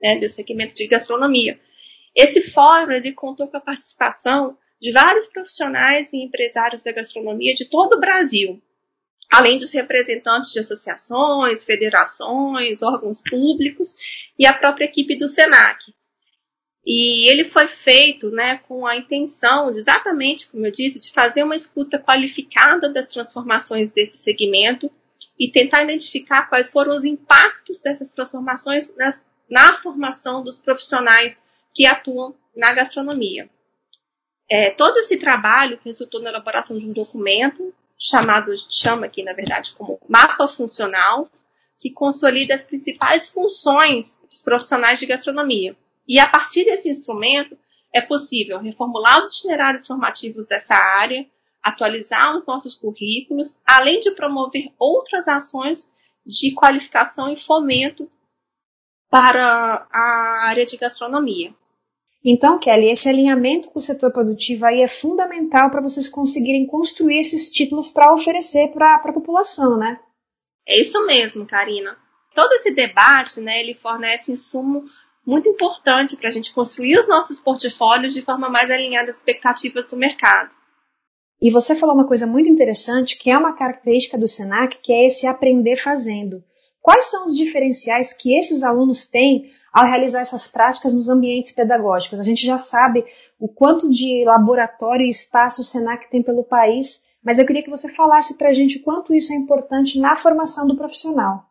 né, 0.00 0.18
do 0.18 0.28
segmento 0.28 0.74
de 0.74 0.86
gastronomia. 0.86 1.60
Esse 2.14 2.40
fórum 2.40 2.92
ele 2.92 3.12
contou 3.12 3.48
com 3.48 3.56
a 3.56 3.60
participação 3.60 4.56
de 4.80 4.92
vários 4.92 5.26
profissionais 5.26 6.12
e 6.12 6.22
empresários 6.22 6.84
da 6.84 6.92
gastronomia 6.92 7.52
de 7.54 7.64
todo 7.64 7.94
o 7.94 8.00
Brasil, 8.00 8.62
além 9.30 9.58
dos 9.58 9.70
representantes 9.70 10.52
de 10.52 10.60
associações, 10.60 11.64
federações, 11.64 12.82
órgãos 12.82 13.20
públicos 13.20 13.94
e 14.38 14.46
a 14.46 14.52
própria 14.52 14.86
equipe 14.86 15.16
do 15.16 15.28
SENAC. 15.28 15.92
E 16.84 17.28
ele 17.28 17.44
foi 17.44 17.66
feito 17.68 18.30
né, 18.30 18.58
com 18.66 18.86
a 18.86 18.96
intenção, 18.96 19.70
exatamente 19.70 20.48
como 20.50 20.64
eu 20.64 20.72
disse, 20.72 20.98
de 20.98 21.12
fazer 21.12 21.42
uma 21.42 21.56
escuta 21.56 21.98
qualificada 21.98 22.88
das 22.88 23.08
transformações 23.08 23.92
desse 23.92 24.16
segmento 24.16 24.90
e 25.38 25.50
tentar 25.50 25.84
identificar 25.84 26.48
quais 26.48 26.70
foram 26.70 26.96
os 26.96 27.04
impactos 27.04 27.82
dessas 27.82 28.14
transformações 28.14 28.94
nas, 28.96 29.26
na 29.50 29.76
formação 29.76 30.42
dos 30.42 30.60
profissionais 30.60 31.42
que 31.74 31.86
atuam 31.86 32.34
na 32.56 32.72
gastronomia. 32.72 33.50
É, 34.50 34.70
todo 34.70 34.96
esse 34.96 35.18
trabalho 35.18 35.78
resultou 35.84 36.22
na 36.22 36.30
elaboração 36.30 36.78
de 36.78 36.86
um 36.86 36.92
documento 36.92 37.74
chamado, 37.98 38.54
chama 38.70 39.06
aqui 39.06 39.22
na 39.22 39.32
verdade 39.32 39.72
como 39.72 40.00
mapa 40.08 40.46
funcional, 40.46 41.28
que 41.78 41.90
consolida 41.90 42.54
as 42.54 42.62
principais 42.62 43.28
funções 43.28 44.20
dos 44.30 44.42
profissionais 44.42 44.98
de 44.98 45.06
gastronomia. 45.06 45.76
E 46.06 46.18
a 46.18 46.26
partir 46.26 46.64
desse 46.64 46.88
instrumento 46.88 47.56
é 47.92 48.00
possível 48.00 48.58
reformular 48.58 49.18
os 49.20 49.36
itinerários 49.36 49.86
formativos 49.86 50.46
dessa 50.46 50.74
área, 50.74 51.26
atualizar 51.62 52.36
os 52.36 52.44
nossos 52.46 52.74
currículos, 52.74 53.58
além 53.64 54.00
de 54.00 54.10
promover 54.12 54.72
outras 54.78 55.28
ações 55.28 55.92
de 56.24 56.52
qualificação 56.54 57.32
e 57.32 57.36
fomento 57.36 58.08
para 59.10 59.86
a 59.90 60.46
área 60.46 60.66
de 60.66 60.76
gastronomia. 60.76 61.54
Então, 62.24 62.58
Kelly, 62.58 62.90
esse 62.90 63.08
alinhamento 63.08 63.70
com 63.70 63.78
o 63.78 63.82
setor 63.82 64.12
produtivo 64.12 64.66
aí 64.66 64.82
é 64.82 64.88
fundamental 64.88 65.70
para 65.70 65.80
vocês 65.80 66.08
conseguirem 66.08 66.66
construir 66.66 67.18
esses 67.18 67.48
títulos 67.50 67.90
para 67.90 68.12
oferecer 68.12 68.72
para 68.72 68.96
a 68.96 69.12
população, 69.12 69.78
né? 69.78 70.00
É 70.66 70.80
isso 70.80 71.04
mesmo, 71.06 71.46
Karina. 71.46 71.96
Todo 72.34 72.52
esse 72.54 72.70
debate, 72.72 73.40
né, 73.40 73.60
ele 73.60 73.72
fornece 73.72 74.32
insumo 74.32 74.84
muito 75.24 75.48
importante 75.48 76.16
para 76.16 76.28
a 76.28 76.32
gente 76.32 76.52
construir 76.52 76.98
os 76.98 77.08
nossos 77.08 77.38
portfólios 77.38 78.14
de 78.14 78.22
forma 78.22 78.48
mais 78.48 78.70
alinhada 78.70 79.10
às 79.10 79.18
expectativas 79.18 79.86
do 79.86 79.96
mercado. 79.96 80.54
E 81.40 81.50
você 81.50 81.76
falou 81.76 81.94
uma 81.94 82.06
coisa 82.06 82.26
muito 82.26 82.48
interessante, 82.48 83.16
que 83.16 83.30
é 83.30 83.38
uma 83.38 83.54
característica 83.54 84.18
do 84.18 84.26
SENAC, 84.26 84.78
que 84.82 84.92
é 84.92 85.06
esse 85.06 85.26
aprender 85.26 85.76
fazendo. 85.76 86.42
Quais 86.80 87.04
são 87.04 87.26
os 87.26 87.36
diferenciais 87.36 88.12
que 88.12 88.36
esses 88.36 88.62
alunos 88.62 89.06
têm 89.06 89.52
ao 89.78 89.86
realizar 89.86 90.20
essas 90.20 90.48
práticas 90.48 90.92
nos 90.92 91.08
ambientes 91.08 91.52
pedagógicos. 91.52 92.18
A 92.18 92.24
gente 92.24 92.44
já 92.44 92.58
sabe 92.58 93.04
o 93.38 93.46
quanto 93.46 93.88
de 93.88 94.24
laboratório 94.26 95.06
e 95.06 95.08
espaço 95.08 95.60
o 95.60 95.64
SENAC 95.64 96.10
tem 96.10 96.20
pelo 96.20 96.42
país, 96.42 97.04
mas 97.22 97.38
eu 97.38 97.46
queria 97.46 97.62
que 97.62 97.70
você 97.70 97.88
falasse 97.94 98.36
para 98.36 98.48
a 98.48 98.52
gente 98.52 98.78
o 98.78 98.82
quanto 98.82 99.14
isso 99.14 99.32
é 99.32 99.36
importante 99.36 100.00
na 100.00 100.16
formação 100.16 100.66
do 100.66 100.76
profissional. 100.76 101.44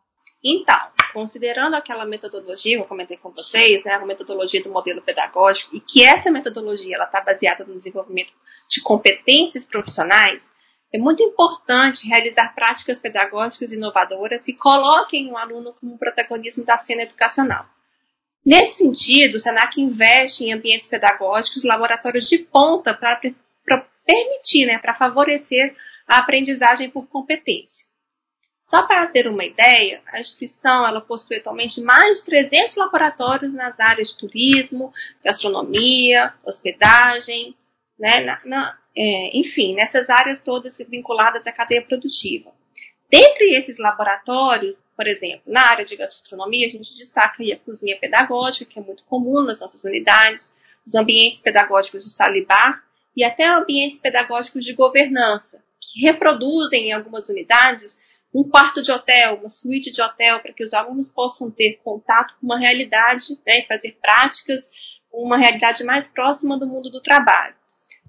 Então, 0.44 0.78
considerando 1.14 1.74
aquela 1.74 2.04
metodologia, 2.04 2.76
eu 2.76 2.84
comentei 2.84 3.16
com 3.16 3.30
vocês, 3.30 3.82
né, 3.82 3.92
a 3.92 4.04
metodologia 4.04 4.62
do 4.62 4.70
modelo 4.70 5.00
pedagógico, 5.00 5.74
e 5.74 5.80
que 5.80 6.04
essa 6.04 6.30
metodologia 6.30 6.96
ela 6.96 7.06
está 7.06 7.22
baseada 7.22 7.64
no 7.64 7.78
desenvolvimento 7.78 8.34
de 8.68 8.82
competências 8.82 9.64
profissionais, 9.64 10.42
é 10.92 10.98
muito 10.98 11.22
importante 11.22 12.06
realizar 12.06 12.54
práticas 12.54 12.98
pedagógicas 12.98 13.72
inovadoras 13.72 14.46
e 14.48 14.52
coloquem 14.54 15.32
o 15.32 15.36
aluno 15.36 15.72
como 15.72 15.98
protagonismo 15.98 16.66
da 16.66 16.76
cena 16.76 17.02
educacional. 17.02 17.77
Nesse 18.48 18.78
sentido, 18.78 19.36
o 19.36 19.40
SENAC 19.40 19.78
investe 19.78 20.44
em 20.44 20.54
ambientes 20.54 20.88
pedagógicos, 20.88 21.64
laboratórios 21.64 22.26
de 22.30 22.38
ponta 22.38 22.94
para 22.94 23.20
permitir, 24.06 24.64
né, 24.64 24.78
para 24.78 24.94
favorecer 24.94 25.76
a 26.06 26.20
aprendizagem 26.20 26.88
por 26.88 27.06
competência. 27.08 27.88
Só 28.64 28.86
para 28.86 29.06
ter 29.06 29.28
uma 29.28 29.44
ideia, 29.44 30.00
a 30.06 30.18
instituição 30.18 30.86
ela 30.86 31.02
possui 31.02 31.36
atualmente 31.36 31.82
mais 31.82 32.20
de 32.20 32.24
300 32.24 32.76
laboratórios 32.76 33.52
nas 33.52 33.80
áreas 33.80 34.12
de 34.12 34.16
turismo, 34.16 34.94
gastronomia, 35.22 36.32
hospedagem, 36.42 37.54
né, 37.98 38.20
na, 38.20 38.40
na, 38.46 38.78
é, 38.96 39.36
enfim, 39.36 39.74
nessas 39.74 40.08
áreas 40.08 40.40
todas 40.40 40.78
vinculadas 40.88 41.46
à 41.46 41.52
cadeia 41.52 41.82
produtiva. 41.82 42.50
Dentre 43.10 43.50
esses 43.56 43.78
laboratórios, 43.78 44.78
por 44.98 45.06
exemplo, 45.06 45.42
na 45.46 45.60
área 45.60 45.84
de 45.84 45.94
gastronomia, 45.94 46.66
a 46.66 46.70
gente 46.70 46.96
destaca 46.96 47.40
a 47.40 47.56
cozinha 47.58 47.96
pedagógica, 48.00 48.68
que 48.68 48.80
é 48.80 48.82
muito 48.82 49.04
comum 49.04 49.40
nas 49.42 49.60
nossas 49.60 49.84
unidades, 49.84 50.56
os 50.84 50.92
ambientes 50.96 51.40
pedagógicos 51.40 52.02
de 52.02 52.10
salibar 52.10 52.82
e 53.16 53.22
até 53.22 53.46
ambientes 53.46 54.00
pedagógicos 54.00 54.64
de 54.64 54.72
governança, 54.72 55.62
que 55.80 56.00
reproduzem 56.00 56.88
em 56.88 56.92
algumas 56.92 57.28
unidades 57.28 58.00
um 58.34 58.42
quarto 58.42 58.82
de 58.82 58.90
hotel, 58.90 59.36
uma 59.36 59.48
suíte 59.48 59.92
de 59.92 60.02
hotel, 60.02 60.40
para 60.40 60.52
que 60.52 60.64
os 60.64 60.74
alunos 60.74 61.08
possam 61.08 61.48
ter 61.48 61.80
contato 61.84 62.34
com 62.40 62.46
uma 62.46 62.58
realidade, 62.58 63.40
né, 63.46 63.62
fazer 63.68 63.96
práticas, 64.02 64.68
uma 65.12 65.36
realidade 65.36 65.84
mais 65.84 66.08
próxima 66.08 66.58
do 66.58 66.66
mundo 66.66 66.90
do 66.90 67.00
trabalho. 67.00 67.54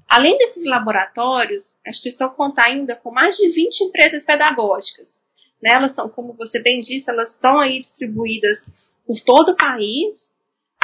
Além 0.07 0.39
desses 0.39 0.65
laboratórios, 0.65 1.75
a 1.85 1.91
instituição 1.91 2.29
conta 2.31 2.63
ainda 2.63 2.95
com 2.95 3.11
mais 3.11 3.37
de 3.37 3.47
20 3.49 3.81
empresas 3.81 4.23
pedagógicas. 4.23 5.21
Né? 5.61 5.71
Elas 5.71 5.93
são, 5.93 6.09
como 6.09 6.33
você 6.33 6.61
bem 6.61 6.81
disse, 6.81 7.09
elas 7.09 7.31
estão 7.31 7.59
aí 7.59 7.79
distribuídas 7.79 8.91
por 9.05 9.19
todo 9.19 9.51
o 9.51 9.57
país 9.57 10.35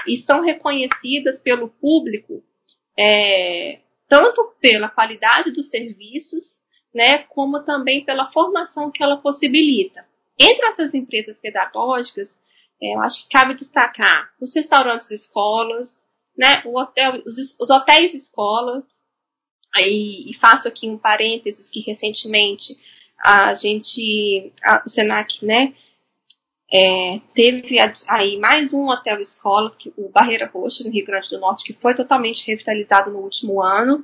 e 0.07 0.17
são 0.17 0.41
reconhecidas 0.41 1.39
pelo 1.39 1.69
público 1.69 2.43
é, 2.97 3.79
tanto 4.07 4.53
pela 4.59 4.89
qualidade 4.89 5.51
dos 5.51 5.69
serviços, 5.69 6.59
né, 6.93 7.19
como 7.19 7.63
também 7.63 8.05
pela 8.05 8.25
formação 8.25 8.91
que 8.91 9.03
ela 9.03 9.17
possibilita. 9.17 10.07
Entre 10.39 10.65
essas 10.67 10.93
empresas 10.93 11.39
pedagógicas, 11.39 12.37
é, 12.81 12.95
eu 12.95 13.01
acho 13.01 13.23
que 13.23 13.29
cabe 13.29 13.53
destacar 13.53 14.31
os 14.39 14.55
restaurantes 14.55 15.11
escolas, 15.11 16.03
né, 16.37 16.61
hotel, 16.65 17.21
os, 17.25 17.57
os 17.59 17.69
hotéis 17.69 18.13
escolas, 18.13 18.83
Aí, 19.75 20.23
e 20.29 20.33
faço 20.33 20.69
aqui 20.69 20.89
um 20.89 20.97
parênteses 20.97 21.69
que 21.69 21.81
recentemente 21.81 22.77
a 23.19 23.53
gente, 23.53 24.53
a, 24.63 24.83
o 24.85 24.89
Senac, 24.89 25.45
né, 25.45 25.73
é, 26.71 27.21
teve 27.33 27.77
aí 28.07 28.37
mais 28.37 28.73
um 28.73 28.87
hotel 28.87 29.21
escola, 29.21 29.73
que, 29.77 29.93
o 29.95 30.09
Barreira 30.09 30.49
Roxa, 30.51 30.83
no 30.83 30.91
Rio 30.91 31.05
Grande 31.05 31.29
do 31.29 31.39
Norte, 31.39 31.65
que 31.65 31.73
foi 31.73 31.93
totalmente 31.93 32.45
revitalizado 32.47 33.11
no 33.11 33.19
último 33.19 33.61
ano. 33.61 34.03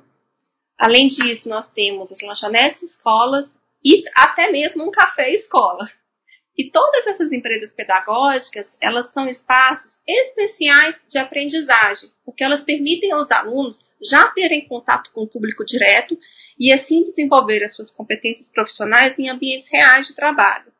Além 0.77 1.07
disso, 1.07 1.49
nós 1.49 1.67
temos 1.67 2.11
as 2.11 2.21
lanchonetes 2.21 2.83
escolas 2.83 3.59
e 3.83 4.03
até 4.15 4.51
mesmo 4.51 4.87
um 4.87 4.91
café 4.91 5.33
escola. 5.33 5.89
E 6.61 6.69
todas 6.69 7.07
essas 7.07 7.31
empresas 7.31 7.73
pedagógicas, 7.73 8.77
elas 8.79 9.11
são 9.11 9.27
espaços 9.27 9.99
especiais 10.07 10.93
de 11.09 11.17
aprendizagem, 11.17 12.11
porque 12.23 12.43
elas 12.43 12.61
permitem 12.61 13.11
aos 13.11 13.31
alunos 13.31 13.89
já 13.99 14.27
terem 14.27 14.67
contato 14.67 15.11
com 15.11 15.23
o 15.23 15.27
público 15.27 15.65
direto 15.65 16.15
e 16.59 16.71
assim 16.71 17.03
desenvolver 17.03 17.63
as 17.63 17.73
suas 17.73 17.89
competências 17.89 18.47
profissionais 18.47 19.17
em 19.17 19.27
ambientes 19.27 19.71
reais 19.71 20.05
de 20.05 20.13
trabalho. 20.13 20.71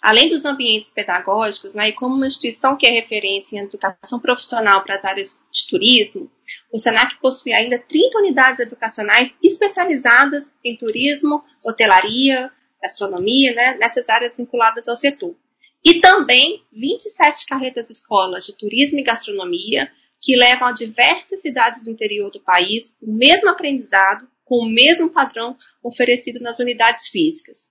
Além 0.00 0.30
dos 0.30 0.46
ambientes 0.46 0.90
pedagógicos, 0.90 1.74
né, 1.74 1.90
e 1.90 1.92
como 1.92 2.16
uma 2.16 2.26
instituição 2.26 2.74
que 2.74 2.86
é 2.86 2.90
referência 2.90 3.58
em 3.58 3.64
educação 3.64 4.18
profissional 4.18 4.82
para 4.82 4.96
as 4.96 5.04
áreas 5.04 5.38
de 5.52 5.68
turismo, 5.68 6.32
o 6.72 6.78
SENAC 6.78 7.20
possui 7.20 7.52
ainda 7.52 7.78
30 7.78 8.20
unidades 8.20 8.60
educacionais 8.60 9.36
especializadas 9.42 10.50
em 10.64 10.78
turismo, 10.78 11.44
hotelaria, 11.62 12.50
gastronomia, 12.82 13.54
né, 13.54 13.76
nessas 13.76 14.08
áreas 14.08 14.36
vinculadas 14.36 14.88
ao 14.88 14.96
setor. 14.96 15.36
E 15.84 16.00
também 16.00 16.64
27 16.72 17.46
carretas 17.46 17.90
escolas 17.90 18.44
de 18.44 18.56
turismo 18.56 18.98
e 18.98 19.02
gastronomia, 19.02 19.90
que 20.20 20.36
levam 20.36 20.68
a 20.68 20.72
diversas 20.72 21.40
cidades 21.40 21.82
do 21.82 21.90
interior 21.90 22.30
do 22.30 22.40
país 22.40 22.94
o 23.00 23.10
mesmo 23.10 23.48
aprendizado, 23.48 24.28
com 24.44 24.64
o 24.64 24.68
mesmo 24.68 25.08
padrão 25.08 25.56
oferecido 25.82 26.40
nas 26.40 26.58
unidades 26.58 27.08
físicas. 27.08 27.68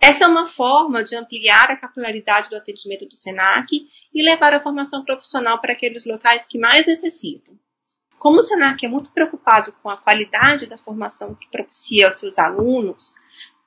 Essa 0.00 0.24
é 0.24 0.26
uma 0.26 0.46
forma 0.46 1.04
de 1.04 1.14
ampliar 1.14 1.70
a 1.70 1.76
capilaridade 1.76 2.48
do 2.48 2.56
atendimento 2.56 3.06
do 3.06 3.16
SENAC 3.16 3.86
e 4.14 4.22
levar 4.22 4.54
a 4.54 4.60
formação 4.60 5.04
profissional 5.04 5.60
para 5.60 5.74
aqueles 5.74 6.06
locais 6.06 6.46
que 6.46 6.58
mais 6.58 6.86
necessitam. 6.86 7.58
Como 8.18 8.40
o 8.40 8.42
SENAC 8.42 8.84
é 8.84 8.88
muito 8.88 9.12
preocupado 9.12 9.72
com 9.82 9.90
a 9.90 9.96
qualidade 9.96 10.66
da 10.66 10.78
formação 10.78 11.34
que 11.34 11.50
propicia 11.50 12.06
aos 12.06 12.18
seus 12.18 12.38
alunos, 12.38 13.14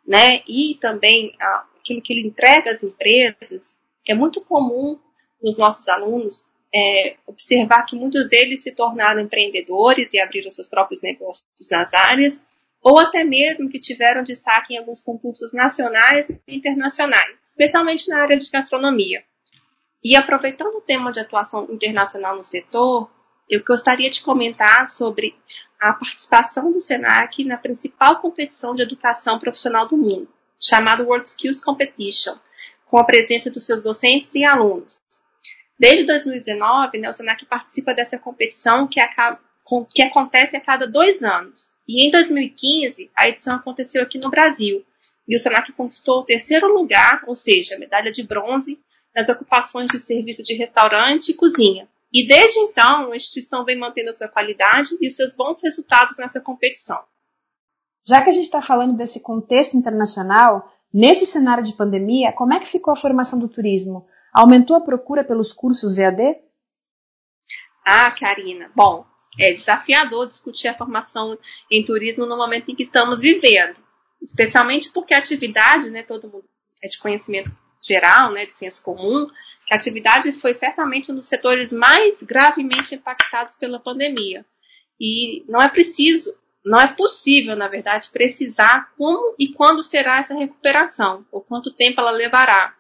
né, 0.06 0.42
e 0.48 0.78
também 0.82 1.34
aquilo 1.40 2.02
que 2.02 2.14
ele 2.14 2.28
entrega 2.28 2.72
às 2.72 2.84
empresas, 2.84 3.76
é 4.08 4.14
muito 4.14 4.44
comum 4.44 5.00
nos 5.42 5.58
nossos 5.58 5.88
alunos 5.88 6.48
é, 6.74 7.18
observar 7.28 7.84
que 7.84 7.96
muitos 7.96 8.28
deles 8.28 8.64
se 8.64 8.72
tornaram 8.72 9.22
empreendedores 9.22 10.14
e 10.14 10.20
abriram 10.20 10.50
seus 10.50 10.70
próprios 10.70 11.02
negócios 11.02 11.46
nas 11.70 11.94
áreas, 11.94 12.42
ou 12.82 13.00
até 13.00 13.24
mesmo 13.24 13.70
que 13.70 13.80
tiveram 13.80 14.24
destaque 14.24 14.74
em 14.74 14.78
alguns 14.78 15.02
concursos 15.02 15.54
nacionais 15.54 16.30
e 16.30 16.56
internacionais, 16.56 17.38
especialmente 17.46 18.10
na 18.10 18.22
área 18.22 18.38
de 18.38 18.50
gastronomia. 18.50 19.24
E 20.04 20.18
aproveitando 20.18 20.76
o 20.76 20.82
tema 20.82 21.12
de 21.12 21.20
atuação 21.20 21.68
internacional 21.72 22.36
no 22.36 22.44
setor, 22.44 23.10
eu 23.50 23.64
gostaria 23.64 24.10
de 24.10 24.22
comentar 24.22 24.90
sobre 24.90 25.36
a 25.90 25.94
participação 25.94 26.72
do 26.72 26.80
SENAC 26.80 27.44
na 27.44 27.58
principal 27.58 28.20
competição 28.20 28.74
de 28.76 28.82
educação 28.82 29.40
profissional 29.40 29.88
do 29.88 29.98
mundo, 29.98 30.28
chamada 30.60 31.04
World 31.04 31.28
Skills 31.28 31.60
Competition, 31.60 32.36
com 32.86 32.98
a 32.98 33.04
presença 33.04 33.50
dos 33.50 33.66
seus 33.66 33.82
docentes 33.82 34.34
e 34.36 34.44
alunos. 34.44 35.02
Desde 35.80 36.06
2019, 36.06 37.00
né, 37.00 37.10
o 37.10 37.14
SENAC 37.14 37.46
participa 37.46 37.94
dessa 37.94 38.18
competição 38.18 38.88
que 38.88 39.00
acaba, 39.00 39.40
que 39.94 40.02
acontece 40.02 40.56
a 40.56 40.62
cada 40.62 40.86
dois 40.86 41.24
anos. 41.24 41.74
E 41.88 42.06
em 42.08 42.12
2015, 42.12 43.12
a 43.16 43.28
edição 43.28 43.56
aconteceu 43.56 44.04
aqui 44.04 44.18
no 44.18 44.30
Brasil. 44.30 44.86
E 45.28 45.36
o 45.36 45.40
Senac 45.40 45.72
conquistou 45.74 46.20
o 46.20 46.26
terceiro 46.26 46.68
lugar, 46.68 47.24
ou 47.28 47.36
seja, 47.36 47.80
medalha 47.80 48.12
de 48.12 48.24
bronze, 48.24 48.80
nas 49.16 49.30
ocupações 49.30 49.90
de 49.90 50.00
serviço 50.00 50.44
de 50.44 50.54
restaurante 50.54 51.30
e 51.30 51.36
cozinha. 51.36 51.88
E 52.14 52.28
desde 52.28 52.60
então, 52.60 53.12
a 53.12 53.16
instituição 53.16 53.66
vem 53.66 53.78
mantendo 53.78 54.12
a 54.12 54.14
sua 54.14 54.28
qualidade 54.28 54.90
e 55.02 55.08
os 55.08 55.16
seus 55.16 55.36
bons 55.36 55.60
resultados 55.64 56.18
nessa 56.18 56.40
competição. 56.40 57.04
Já 58.06 58.22
que 58.22 58.30
a 58.30 58.32
gente 58.32 58.46
está 58.46 58.62
falando 58.62 58.96
desse 58.96 59.22
contexto 59.22 59.76
internacional, 59.76 60.72
nesse 60.94 61.26
cenário 61.26 61.64
de 61.64 61.74
pandemia, 61.74 62.32
como 62.32 62.54
é 62.54 62.60
que 62.60 62.68
ficou 62.68 62.94
a 62.94 62.98
formação 62.98 63.40
do 63.40 63.50
turismo? 63.50 64.06
Aumentou 64.32 64.76
a 64.76 64.82
procura 64.82 65.24
pelos 65.24 65.52
cursos 65.52 65.98
EAD? 65.98 66.36
Ah, 67.84 68.12
Karina. 68.12 68.72
Bom, 68.76 69.06
é 69.40 69.54
desafiador 69.54 70.28
discutir 70.28 70.68
a 70.68 70.78
formação 70.78 71.36
em 71.72 71.84
turismo 71.84 72.28
no 72.28 72.38
momento 72.38 72.70
em 72.70 72.76
que 72.76 72.84
estamos 72.84 73.22
vivendo, 73.22 73.82
especialmente 74.22 74.94
porque 74.94 75.16
a 75.16 75.18
atividade, 75.18 75.90
né, 75.90 76.04
todo 76.04 76.30
mundo 76.30 76.46
é 76.84 76.88
de 76.88 77.00
conhecimento 77.00 77.52
geral, 77.86 78.32
né, 78.32 78.46
de 78.46 78.54
senso 78.54 78.82
comum, 78.82 79.28
que 79.66 79.74
a 79.74 79.78
atividade 79.78 80.32
foi 80.34 80.54
certamente 80.54 81.12
um 81.12 81.16
dos 81.16 81.28
setores 81.28 81.72
mais 81.72 82.22
gravemente 82.24 82.96
impactados 82.96 83.56
pela 83.58 83.80
pandemia. 83.80 84.46
E 85.00 85.44
não 85.48 85.62
é 85.62 85.68
preciso, 85.68 86.36
não 86.66 86.80
é 86.80 86.88
possível, 86.88 87.56
na 87.56 87.68
verdade, 87.68 88.10
precisar 88.10 88.92
como 88.98 89.36
e 89.38 89.50
quando 89.54 89.84
será 89.84 90.20
essa 90.20 90.34
recuperação, 90.34 91.26
ou 91.32 91.42
quanto 91.42 91.74
tempo 91.74 92.00
ela 92.00 92.12
levará. 92.12 92.76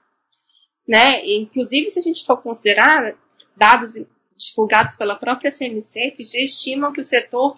Né? 0.87 1.25
Inclusive, 1.25 1.91
se 1.91 1.99
a 1.99 2.01
gente 2.01 2.25
for 2.25 2.37
considerar 2.41 3.15
dados 3.55 3.93
divulgados 4.37 4.95
pela 4.95 5.15
própria 5.15 5.51
CNC, 5.51 6.11
que 6.11 6.23
já 6.23 6.39
estimam 6.39 6.91
que 6.91 7.01
o 7.01 7.05
setor 7.05 7.55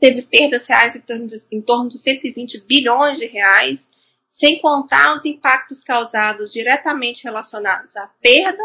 teve 0.00 0.22
perdas 0.22 0.66
reais 0.66 0.96
em 0.96 1.00
torno, 1.00 1.26
de, 1.26 1.36
em 1.50 1.60
torno 1.60 1.88
de 1.88 1.98
120 1.98 2.64
bilhões 2.66 3.18
de 3.18 3.26
reais, 3.26 3.88
sem 4.34 4.58
contar 4.58 5.14
os 5.14 5.24
impactos 5.24 5.84
causados 5.84 6.52
diretamente 6.52 7.22
relacionados 7.22 7.94
à 7.94 8.08
perda 8.20 8.64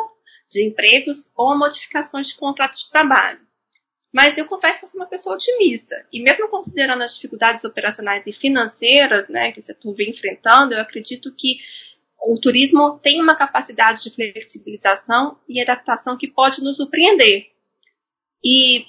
de 0.50 0.66
empregos 0.66 1.30
ou 1.36 1.56
modificações 1.56 2.30
de 2.30 2.38
contratos 2.38 2.86
de 2.86 2.90
trabalho. 2.90 3.40
Mas 4.12 4.36
eu 4.36 4.48
confesso 4.48 4.80
que 4.80 4.86
eu 4.86 4.90
sou 4.90 5.00
uma 5.00 5.06
pessoa 5.06 5.36
otimista. 5.36 6.04
E 6.12 6.24
mesmo 6.24 6.50
considerando 6.50 7.04
as 7.04 7.14
dificuldades 7.14 7.64
operacionais 7.64 8.26
e 8.26 8.34
financeiras 8.34 9.30
né, 9.30 9.52
que 9.52 9.60
o 9.60 9.64
setor 9.64 9.94
vem 9.94 10.10
enfrentando, 10.10 10.74
eu 10.74 10.82
acredito 10.82 11.32
que 11.36 11.60
o 12.20 12.34
turismo 12.42 12.98
tem 12.98 13.22
uma 13.22 13.36
capacidade 13.36 14.02
de 14.02 14.10
flexibilização 14.10 15.38
e 15.48 15.62
adaptação 15.62 16.18
que 16.18 16.32
pode 16.32 16.64
nos 16.64 16.78
surpreender. 16.78 17.52
E 18.44 18.88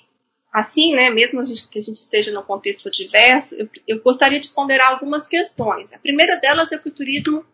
assim, 0.53 0.95
né, 0.95 1.11
mesmo 1.11 1.43
que 1.71 1.79
a 1.79 1.83
gente 1.83 1.99
esteja 1.99 2.33
num 2.33 2.43
contexto 2.43 2.91
diverso, 2.91 3.55
eu, 3.55 3.69
eu 3.87 4.01
gostaria 4.01 4.41
de 4.41 4.49
ponderar 4.49 4.89
algumas 4.89 5.29
questões. 5.29 5.93
A 5.93 5.99
primeira 5.99 6.37
delas 6.37 6.73
é 6.73 6.79
que 6.79 6.89
o 6.89 6.93
turismo 6.93 7.45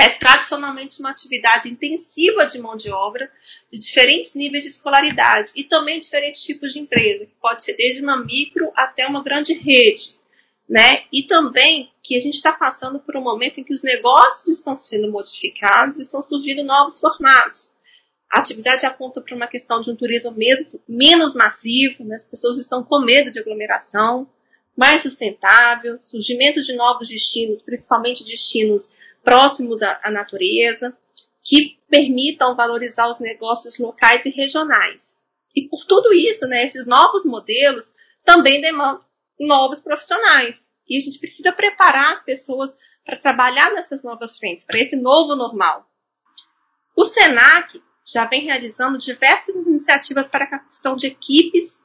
é 0.00 0.08
tradicionalmente 0.08 1.00
uma 1.00 1.10
atividade 1.10 1.68
intensiva 1.68 2.46
de 2.46 2.58
mão 2.58 2.76
de 2.76 2.90
obra, 2.90 3.30
de 3.70 3.78
diferentes 3.78 4.34
níveis 4.34 4.64
de 4.64 4.70
escolaridade 4.70 5.52
e 5.54 5.64
também 5.64 6.00
diferentes 6.00 6.42
tipos 6.42 6.72
de 6.72 6.80
empresa, 6.80 7.26
que 7.26 7.34
pode 7.40 7.64
ser 7.64 7.76
desde 7.76 8.02
uma 8.02 8.16
micro 8.16 8.72
até 8.74 9.06
uma 9.06 9.22
grande 9.22 9.52
rede 9.52 10.20
né? 10.72 11.04
E 11.12 11.24
também 11.24 11.92
que 12.02 12.16
a 12.16 12.20
gente 12.20 12.34
está 12.34 12.50
passando 12.50 12.98
por 12.98 13.14
um 13.14 13.20
momento 13.20 13.60
em 13.60 13.64
que 13.64 13.74
os 13.74 13.82
negócios 13.82 14.56
estão 14.56 14.74
sendo 14.74 15.10
modificados, 15.10 15.98
estão 15.98 16.22
surgindo 16.22 16.64
novos 16.64 16.98
formatos. 16.98 17.72
A 18.32 18.38
atividade 18.38 18.86
aponta 18.86 19.20
para 19.20 19.36
uma 19.36 19.46
questão 19.46 19.82
de 19.82 19.90
um 19.90 19.94
turismo 19.94 20.30
menos, 20.30 20.74
menos 20.88 21.34
massivo, 21.34 22.02
né? 22.02 22.14
as 22.14 22.26
pessoas 22.26 22.56
estão 22.56 22.82
com 22.82 23.04
medo 23.04 23.30
de 23.30 23.38
aglomeração, 23.38 24.26
mais 24.74 25.02
sustentável, 25.02 26.00
surgimento 26.00 26.62
de 26.62 26.72
novos 26.72 27.08
destinos, 27.08 27.60
principalmente 27.60 28.24
destinos 28.24 28.88
próximos 29.22 29.82
à, 29.82 30.00
à 30.02 30.10
natureza, 30.10 30.96
que 31.42 31.78
permitam 31.90 32.56
valorizar 32.56 33.06
os 33.10 33.20
negócios 33.20 33.78
locais 33.78 34.24
e 34.24 34.30
regionais. 34.30 35.14
E 35.54 35.68
por 35.68 35.84
tudo 35.84 36.14
isso, 36.14 36.46
né, 36.46 36.64
esses 36.64 36.86
novos 36.86 37.26
modelos 37.26 37.92
também 38.24 38.62
demandam 38.62 39.04
novos 39.38 39.82
profissionais. 39.82 40.70
E 40.88 40.96
a 40.96 41.00
gente 41.00 41.18
precisa 41.18 41.52
preparar 41.52 42.14
as 42.14 42.22
pessoas 42.22 42.74
para 43.04 43.18
trabalhar 43.18 43.74
nessas 43.74 44.02
novas 44.02 44.38
frentes, 44.38 44.64
para 44.64 44.78
esse 44.78 44.96
novo 44.96 45.36
normal. 45.36 45.86
O 46.96 47.04
SENAC 47.04 47.82
já 48.04 48.26
vem 48.26 48.44
realizando 48.44 48.98
diversas 48.98 49.66
iniciativas 49.66 50.26
para 50.26 50.44
a 50.44 50.48
captação 50.48 50.96
de 50.96 51.06
equipes 51.06 51.82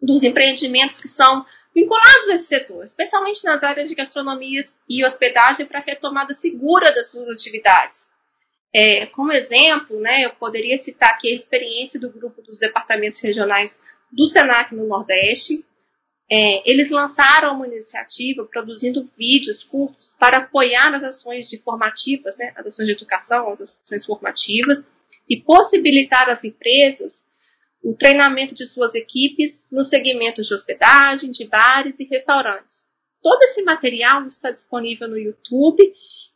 dos 0.00 0.22
empreendimentos 0.22 1.00
que 1.00 1.08
são 1.08 1.44
vinculados 1.74 2.28
a 2.28 2.34
esse 2.34 2.46
setor, 2.46 2.84
especialmente 2.84 3.44
nas 3.44 3.62
áreas 3.62 3.88
de 3.88 3.94
gastronomia 3.94 4.60
e 4.88 5.04
hospedagem, 5.04 5.66
para 5.66 5.78
a 5.78 5.82
retomada 5.82 6.32
segura 6.32 6.94
das 6.94 7.10
suas 7.10 7.28
atividades. 7.28 8.06
É, 8.74 9.06
como 9.06 9.32
exemplo, 9.32 10.00
né, 10.00 10.24
eu 10.24 10.30
poderia 10.30 10.78
citar 10.78 11.10
aqui 11.10 11.28
a 11.28 11.36
experiência 11.36 12.00
do 12.00 12.10
grupo 12.10 12.42
dos 12.42 12.58
departamentos 12.58 13.20
regionais 13.20 13.80
do 14.10 14.26
SENAC 14.26 14.74
no 14.74 14.86
Nordeste, 14.86 15.66
é, 16.30 16.68
eles 16.68 16.90
lançaram 16.90 17.54
uma 17.54 17.66
iniciativa 17.68 18.44
produzindo 18.44 19.08
vídeos 19.16 19.62
curtos 19.62 20.14
para 20.18 20.38
apoiar 20.38 20.92
as 20.94 21.04
ações 21.04 21.48
de 21.48 21.58
formativas, 21.58 22.36
né, 22.36 22.52
as 22.56 22.66
ações 22.66 22.86
de 22.86 22.92
educação, 22.92 23.50
as 23.50 23.60
ações 23.60 24.04
formativas, 24.04 24.88
e 25.28 25.40
possibilitar 25.40 26.28
às 26.28 26.44
empresas 26.44 27.24
o 27.82 27.94
treinamento 27.94 28.54
de 28.54 28.66
suas 28.66 28.94
equipes 28.94 29.64
nos 29.70 29.88
segmentos 29.88 30.46
de 30.46 30.54
hospedagem, 30.54 31.30
de 31.30 31.46
bares 31.46 32.00
e 32.00 32.04
restaurantes. 32.04 32.86
Todo 33.22 33.42
esse 33.44 33.62
material 33.62 34.26
está 34.26 34.50
disponível 34.50 35.08
no 35.08 35.18
YouTube 35.18 35.82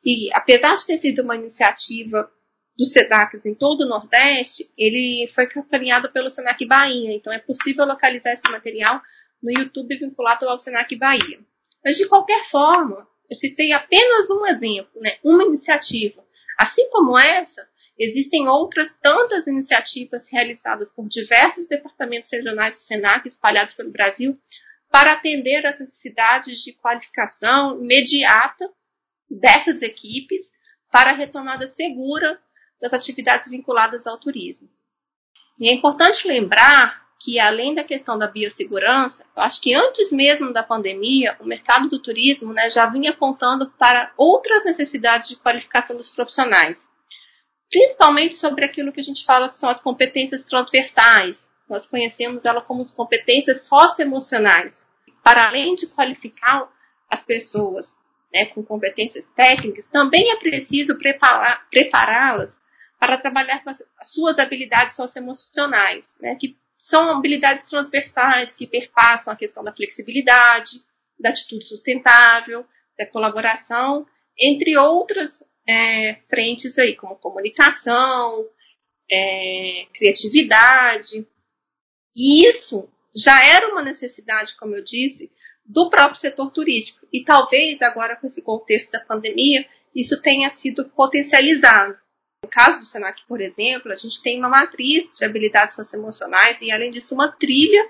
e, 0.05 0.29
apesar 0.33 0.77
de 0.77 0.87
ter 0.87 0.99
sido 0.99 1.23
uma 1.23 1.37
iniciativa 1.37 2.31
do 2.77 2.85
SENAC 2.85 3.41
em 3.45 3.55
todo 3.55 3.83
o 3.83 3.89
Nordeste, 3.89 4.71
ele 4.77 5.29
foi 5.35 5.47
capitaneado 5.47 6.11
pelo 6.11 6.31
SENAC 6.31 6.65
Bahia, 6.67 7.13
então 7.13 7.33
é 7.33 7.39
possível 7.39 7.85
localizar 7.85 8.33
esse 8.33 8.49
material 8.51 9.01
no 9.43 9.51
YouTube 9.51 9.97
vinculado 9.97 10.49
ao 10.49 10.59
Senac 10.59 10.95
Bahia. 10.97 11.41
Mas, 11.85 11.97
de 11.97 12.07
qualquer 12.09 12.45
forma, 12.45 13.09
eu 13.29 13.37
citei 13.37 13.73
apenas 13.73 14.29
um 14.31 14.47
exemplo, 14.47 15.01
né, 15.01 15.17
uma 15.25 15.45
iniciativa. 15.45 16.25
Assim 16.59 16.89
como 16.91 17.19
essa, 17.19 17.67
existem 18.01 18.49
outras 18.49 18.97
tantas 18.97 19.47
iniciativas 19.47 20.31
realizadas 20.31 20.91
por 20.91 21.07
diversos 21.07 21.67
departamentos 21.67 22.31
regionais 22.33 22.77
do 22.77 22.83
Senac 22.83 23.29
espalhados 23.29 23.75
pelo 23.75 23.93
Brasil 23.93 24.41
para 24.91 25.13
atender 25.13 25.65
às 25.67 25.79
necessidades 25.79 26.61
de 26.61 26.73
qualificação 26.73 27.79
imediata 27.81 28.69
dessas 29.31 29.81
equipes, 29.83 30.51
para 30.91 31.11
a 31.11 31.15
retomada 31.15 31.69
segura 31.69 32.41
das 32.81 32.93
atividades 32.93 33.49
vinculadas 33.49 34.07
ao 34.07 34.19
turismo. 34.19 34.69
E 35.59 35.69
é 35.69 35.73
importante 35.73 36.27
lembrar 36.27 37.09
que, 37.21 37.39
além 37.39 37.75
da 37.75 37.85
questão 37.85 38.19
da 38.19 38.27
biossegurança, 38.27 39.27
eu 39.37 39.43
acho 39.43 39.61
que 39.61 39.75
antes 39.75 40.11
mesmo 40.11 40.53
da 40.53 40.63
pandemia, 40.63 41.37
o 41.39 41.45
mercado 41.45 41.89
do 41.89 42.01
turismo 42.01 42.53
né, 42.53 42.69
já 42.71 42.87
vinha 42.87 43.11
apontando 43.11 43.71
para 43.79 44.13
outras 44.17 44.65
necessidades 44.65 45.29
de 45.29 45.37
qualificação 45.37 45.97
dos 45.97 46.09
profissionais, 46.09 46.89
principalmente 47.71 48.35
sobre 48.35 48.65
aquilo 48.65 48.93
que 48.93 49.01
a 49.01 49.05
gente 49.05 49.25
fala 49.25 49.49
que 49.49 49.57
são 49.57 49.71
as 49.71 49.81
competências 49.81 50.45
transversais. 50.45 51.49
Nós 51.69 51.87
conhecemos 51.87 52.45
ela 52.45 52.61
como 52.61 52.81
as 52.81 52.91
competências 52.91 53.63
socioemocionais. 53.63 54.87
Para 55.23 55.47
além 55.47 55.77
de 55.77 55.87
qualificar 55.87 56.69
as 57.09 57.23
pessoas 57.25 57.97
né, 58.35 58.47
com 58.47 58.63
competências 58.63 59.27
técnicas, 59.27 59.87
também 59.87 60.33
é 60.33 60.37
preciso 60.37 60.99
prepará-las 60.99 62.59
para 62.99 63.17
trabalhar 63.17 63.63
com 63.63 63.71
as, 63.71 63.83
suas 64.03 64.39
habilidades 64.39 64.97
socioemocionais, 64.97 66.17
né, 66.21 66.35
que 66.35 66.57
são 66.77 67.17
habilidades 67.17 67.65
transversais 67.65 68.57
que 68.57 68.67
perpassam 68.67 69.33
a 69.33 69.37
questão 69.37 69.63
da 69.63 69.75
flexibilidade, 69.75 70.83
da 71.19 71.31
atitude 71.31 71.65
sustentável, 71.65 72.67
da 72.99 73.07
colaboração, 73.07 74.07
entre 74.39 74.77
outras 74.77 75.45
é, 75.67 76.15
frentes 76.29 76.79
aí, 76.79 76.95
como 76.97 77.17
comunicação, 77.17 78.47
é, 79.11 79.87
criatividade. 79.95 81.27
E 82.17 82.47
isso 82.47 82.89
já 83.15 83.45
era 83.45 83.69
uma 83.69 83.83
necessidade, 83.83 84.57
como 84.57 84.75
eu 84.75 84.85
disse, 84.85 85.31
do 85.65 85.91
próprio 85.91 86.19
setor 86.19 86.51
turístico. 86.51 87.07
E 87.13 87.23
talvez 87.23 87.81
agora, 87.83 88.17
com 88.17 88.27
esse 88.27 88.43
contexto 88.43 88.93
da 88.93 89.01
pandemia, 89.01 89.67
isso 89.95 90.21
tenha 90.23 90.51
sido 90.51 90.89
potencializado. 90.91 91.97
No 92.43 92.49
caso 92.49 92.81
do 92.81 92.87
Senac, 92.87 93.23
por 93.27 93.41
exemplo, 93.41 93.93
a 93.93 93.95
gente 93.95 94.23
tem 94.23 94.39
uma 94.39 94.49
matriz 94.49 95.13
de 95.13 95.25
habilidades 95.25 95.75
socioemocionais 95.75 96.59
e, 96.61 96.73
além 96.73 96.91
disso, 96.91 97.15
uma 97.15 97.31
trilha 97.31 97.87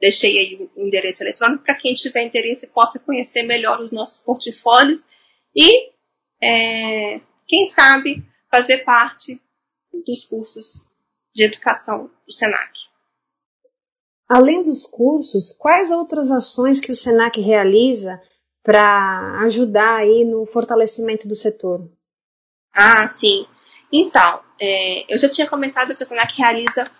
deixei 0.00 0.38
aí 0.38 0.70
o 0.76 0.84
endereço 0.84 1.22
eletrônico 1.22 1.64
para 1.64 1.76
quem 1.76 1.94
tiver 1.94 2.22
interesse 2.22 2.66
possa 2.66 2.98
conhecer 2.98 3.44
melhor 3.44 3.80
os 3.80 3.92
nossos 3.92 4.22
portfólios 4.22 5.06
e 5.56 5.90
é, 6.42 7.20
quem 7.46 7.66
sabe 7.66 8.24
fazer 8.50 8.78
parte 8.78 9.40
dos 10.06 10.24
cursos 10.24 10.86
de 11.34 11.44
educação 11.44 12.10
do 12.26 12.32
SENAC. 12.32 12.88
Além 14.28 14.64
dos 14.64 14.86
cursos, 14.86 15.52
quais 15.52 15.90
outras 15.90 16.30
ações 16.30 16.80
que 16.80 16.90
o 16.90 16.94
SENAC 16.94 17.40
realiza 17.40 18.20
para 18.62 19.40
ajudar 19.42 19.96
aí 19.96 20.24
no 20.24 20.46
fortalecimento 20.46 21.28
do 21.28 21.34
setor? 21.34 21.90
Ah, 22.74 23.08
sim. 23.08 23.46
Então, 23.90 24.42
é, 24.58 25.12
eu 25.12 25.18
já 25.18 25.28
tinha 25.28 25.46
comentado 25.46 25.94
que 25.94 26.02
o 26.02 26.06
SENAC 26.06 26.34
realiza 26.36 26.90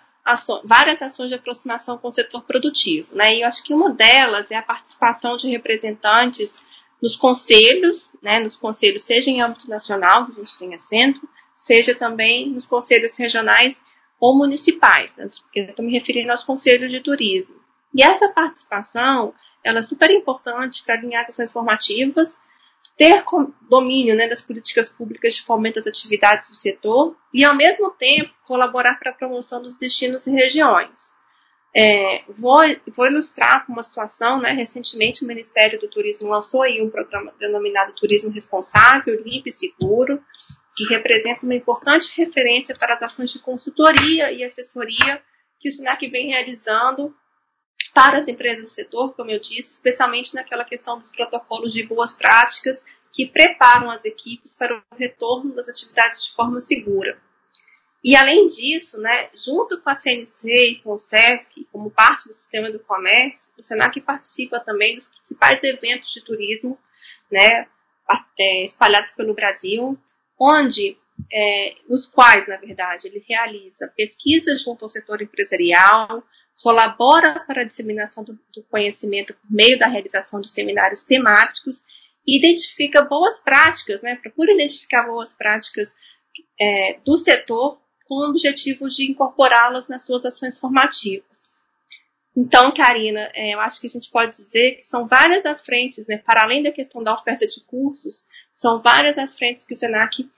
várias 0.64 1.00
ações 1.00 1.28
de 1.28 1.34
aproximação 1.34 1.98
com 1.98 2.08
o 2.08 2.12
setor 2.12 2.42
produtivo, 2.42 3.14
né? 3.14 3.34
E 3.34 3.40
eu 3.40 3.48
acho 3.48 3.64
que 3.64 3.74
uma 3.74 3.90
delas 3.90 4.50
é 4.50 4.56
a 4.56 4.62
participação 4.62 5.36
de 5.36 5.50
representantes 5.50 6.62
nos 7.02 7.16
conselhos, 7.16 8.12
né, 8.22 8.38
nos 8.38 8.54
conselhos, 8.54 9.02
seja 9.02 9.28
em 9.28 9.42
âmbito 9.42 9.68
nacional, 9.68 10.26
que 10.26 10.32
a 10.32 10.34
gente 10.36 10.56
tem 10.56 10.72
assento, 10.72 11.28
seja 11.54 11.94
também 11.94 12.48
nos 12.48 12.66
conselhos 12.66 13.16
regionais 13.16 13.80
ou 14.20 14.38
municipais, 14.38 15.16
né, 15.16 15.26
porque 15.42 15.60
eu 15.60 15.64
estou 15.64 15.84
me 15.84 15.92
referindo 15.92 16.30
aos 16.30 16.44
conselhos 16.44 16.92
de 16.92 17.00
turismo. 17.00 17.56
E 17.92 18.02
essa 18.02 18.28
participação, 18.28 19.34
ela 19.64 19.80
é 19.80 19.82
super 19.82 20.10
importante 20.10 20.82
para 20.84 20.94
alinhar 20.94 21.22
as 21.22 21.30
ações 21.30 21.52
formativas, 21.52 22.40
ter 22.96 23.24
domínio 23.68 24.14
né, 24.14 24.28
das 24.28 24.40
políticas 24.42 24.88
públicas 24.88 25.34
de 25.34 25.42
fomento 25.42 25.80
das 25.80 25.88
atividades 25.88 26.50
do 26.50 26.56
setor 26.56 27.16
e, 27.32 27.44
ao 27.44 27.54
mesmo 27.54 27.90
tempo, 27.90 28.32
colaborar 28.44 28.98
para 28.98 29.10
a 29.10 29.14
promoção 29.14 29.60
dos 29.60 29.76
destinos 29.76 30.26
e 30.26 30.30
regiões. 30.30 31.14
É, 31.74 32.22
vou, 32.28 32.60
vou, 32.88 33.06
ilustrar 33.06 33.64
com 33.64 33.72
uma 33.72 33.82
situação, 33.82 34.38
né? 34.38 34.52
Recentemente 34.52 35.24
o 35.24 35.26
Ministério 35.26 35.80
do 35.80 35.88
Turismo 35.88 36.28
lançou 36.28 36.62
aí 36.62 36.82
um 36.82 36.90
programa 36.90 37.32
denominado 37.38 37.94
Turismo 37.94 38.30
Responsável, 38.30 39.22
Limpo 39.22 39.48
e 39.48 39.52
Seguro, 39.52 40.22
que 40.76 40.84
representa 40.84 41.46
uma 41.46 41.54
importante 41.54 42.12
referência 42.16 42.74
para 42.74 42.94
as 42.94 43.02
ações 43.02 43.32
de 43.32 43.38
consultoria 43.38 44.30
e 44.32 44.44
assessoria 44.44 45.22
que 45.58 45.68
o 45.68 45.72
SINAC 45.72 46.08
vem 46.08 46.28
realizando 46.28 47.14
para 47.94 48.18
as 48.18 48.28
empresas 48.28 48.64
do 48.64 48.70
setor, 48.70 49.14
como 49.14 49.30
eu 49.30 49.38
disse, 49.38 49.72
especialmente 49.72 50.34
naquela 50.34 50.64
questão 50.64 50.98
dos 50.98 51.10
protocolos 51.10 51.72
de 51.72 51.86
boas 51.86 52.12
práticas 52.12 52.84
que 53.12 53.26
preparam 53.26 53.90
as 53.90 54.04
equipes 54.04 54.54
para 54.54 54.76
o 54.76 54.96
retorno 54.96 55.54
das 55.54 55.68
atividades 55.68 56.24
de 56.26 56.34
forma 56.34 56.60
segura. 56.60 57.18
E 58.04 58.16
além 58.16 58.48
disso, 58.48 58.98
né, 58.98 59.30
junto 59.32 59.80
com 59.80 59.88
a 59.88 59.94
CNC 59.94 60.70
e 60.70 60.78
com 60.82 60.92
o 60.94 60.98
SESC, 60.98 61.66
como 61.70 61.90
parte 61.90 62.26
do 62.26 62.34
sistema 62.34 62.68
do 62.70 62.80
comércio, 62.80 63.52
o 63.56 63.62
SENAC 63.62 64.00
participa 64.00 64.58
também 64.58 64.96
dos 64.96 65.06
principais 65.06 65.62
eventos 65.62 66.12
de 66.12 66.20
turismo, 66.20 66.76
né, 67.30 67.68
espalhados 68.64 69.12
pelo 69.12 69.34
Brasil, 69.34 69.96
onde, 70.38 70.96
é, 71.32 71.76
os 71.88 72.04
quais, 72.04 72.48
na 72.48 72.56
verdade, 72.56 73.06
ele 73.06 73.24
realiza 73.28 73.92
pesquisas 73.96 74.62
junto 74.62 74.84
ao 74.84 74.88
setor 74.88 75.22
empresarial, 75.22 76.24
colabora 76.60 77.38
para 77.46 77.62
a 77.62 77.64
disseminação 77.64 78.24
do, 78.24 78.36
do 78.52 78.64
conhecimento 78.64 79.32
por 79.32 79.50
meio 79.50 79.78
da 79.78 79.86
realização 79.86 80.40
de 80.40 80.50
seminários 80.50 81.04
temáticos 81.04 81.84
e 82.26 82.36
identifica 82.36 83.02
boas 83.02 83.38
práticas, 83.38 84.02
né, 84.02 84.16
procura 84.16 84.52
identificar 84.52 85.04
boas 85.06 85.32
práticas 85.34 85.94
é, 86.60 86.98
do 87.04 87.16
setor 87.16 87.81
com 88.12 88.26
o 88.26 88.28
objetivo 88.28 88.90
de 88.90 89.10
incorporá-las 89.10 89.88
nas 89.88 90.04
suas 90.04 90.26
ações 90.26 90.58
formativas. 90.58 91.24
Então, 92.36 92.70
Karina, 92.72 93.30
é, 93.32 93.54
eu 93.54 93.60
acho 93.60 93.80
que 93.80 93.86
a 93.86 93.90
gente 93.90 94.10
pode 94.10 94.32
dizer 94.32 94.76
que 94.76 94.84
são 94.84 95.06
várias 95.06 95.46
as 95.46 95.64
frentes, 95.64 96.06
né, 96.06 96.18
para 96.18 96.42
além 96.42 96.62
da 96.62 96.70
questão 96.70 97.02
da 97.02 97.14
oferta 97.14 97.46
de 97.46 97.62
cursos, 97.64 98.26
são 98.50 98.82
várias 98.82 99.16
as 99.16 99.34
frentes 99.34 99.64
que 99.64 99.72
o 99.72 99.76
SENAC 99.76 100.28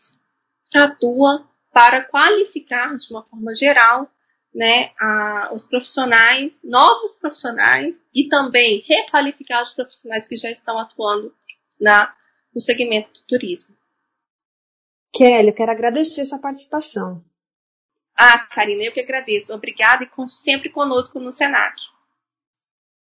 atua 0.73 1.49
para 1.73 2.03
qualificar, 2.03 2.95
de 2.95 3.13
uma 3.13 3.25
forma 3.25 3.53
geral, 3.53 4.09
né, 4.55 4.93
a, 5.01 5.51
os 5.53 5.65
profissionais, 5.65 6.53
novos 6.63 7.17
profissionais 7.17 7.97
e 8.15 8.29
também 8.29 8.85
requalificar 8.87 9.65
os 9.65 9.75
profissionais 9.75 10.29
que 10.29 10.37
já 10.37 10.49
estão 10.49 10.79
atuando 10.79 11.35
na, 11.81 12.15
no 12.55 12.61
segmento 12.61 13.13
do 13.13 13.23
turismo. 13.27 13.77
Kelly, 15.13 15.49
eu 15.49 15.55
quero 15.55 15.73
agradecer 15.73 16.25
sua 16.25 16.39
participação. 16.39 17.25
Ah, 18.17 18.39
Karina, 18.39 18.85
eu 18.85 18.93
que 18.93 19.01
agradeço. 19.01 19.53
Obrigada 19.53 20.05
e 20.05 20.07
com, 20.07 20.29
sempre 20.29 20.71
conosco 20.71 21.19
no 21.19 21.33
Senac. 21.33 21.75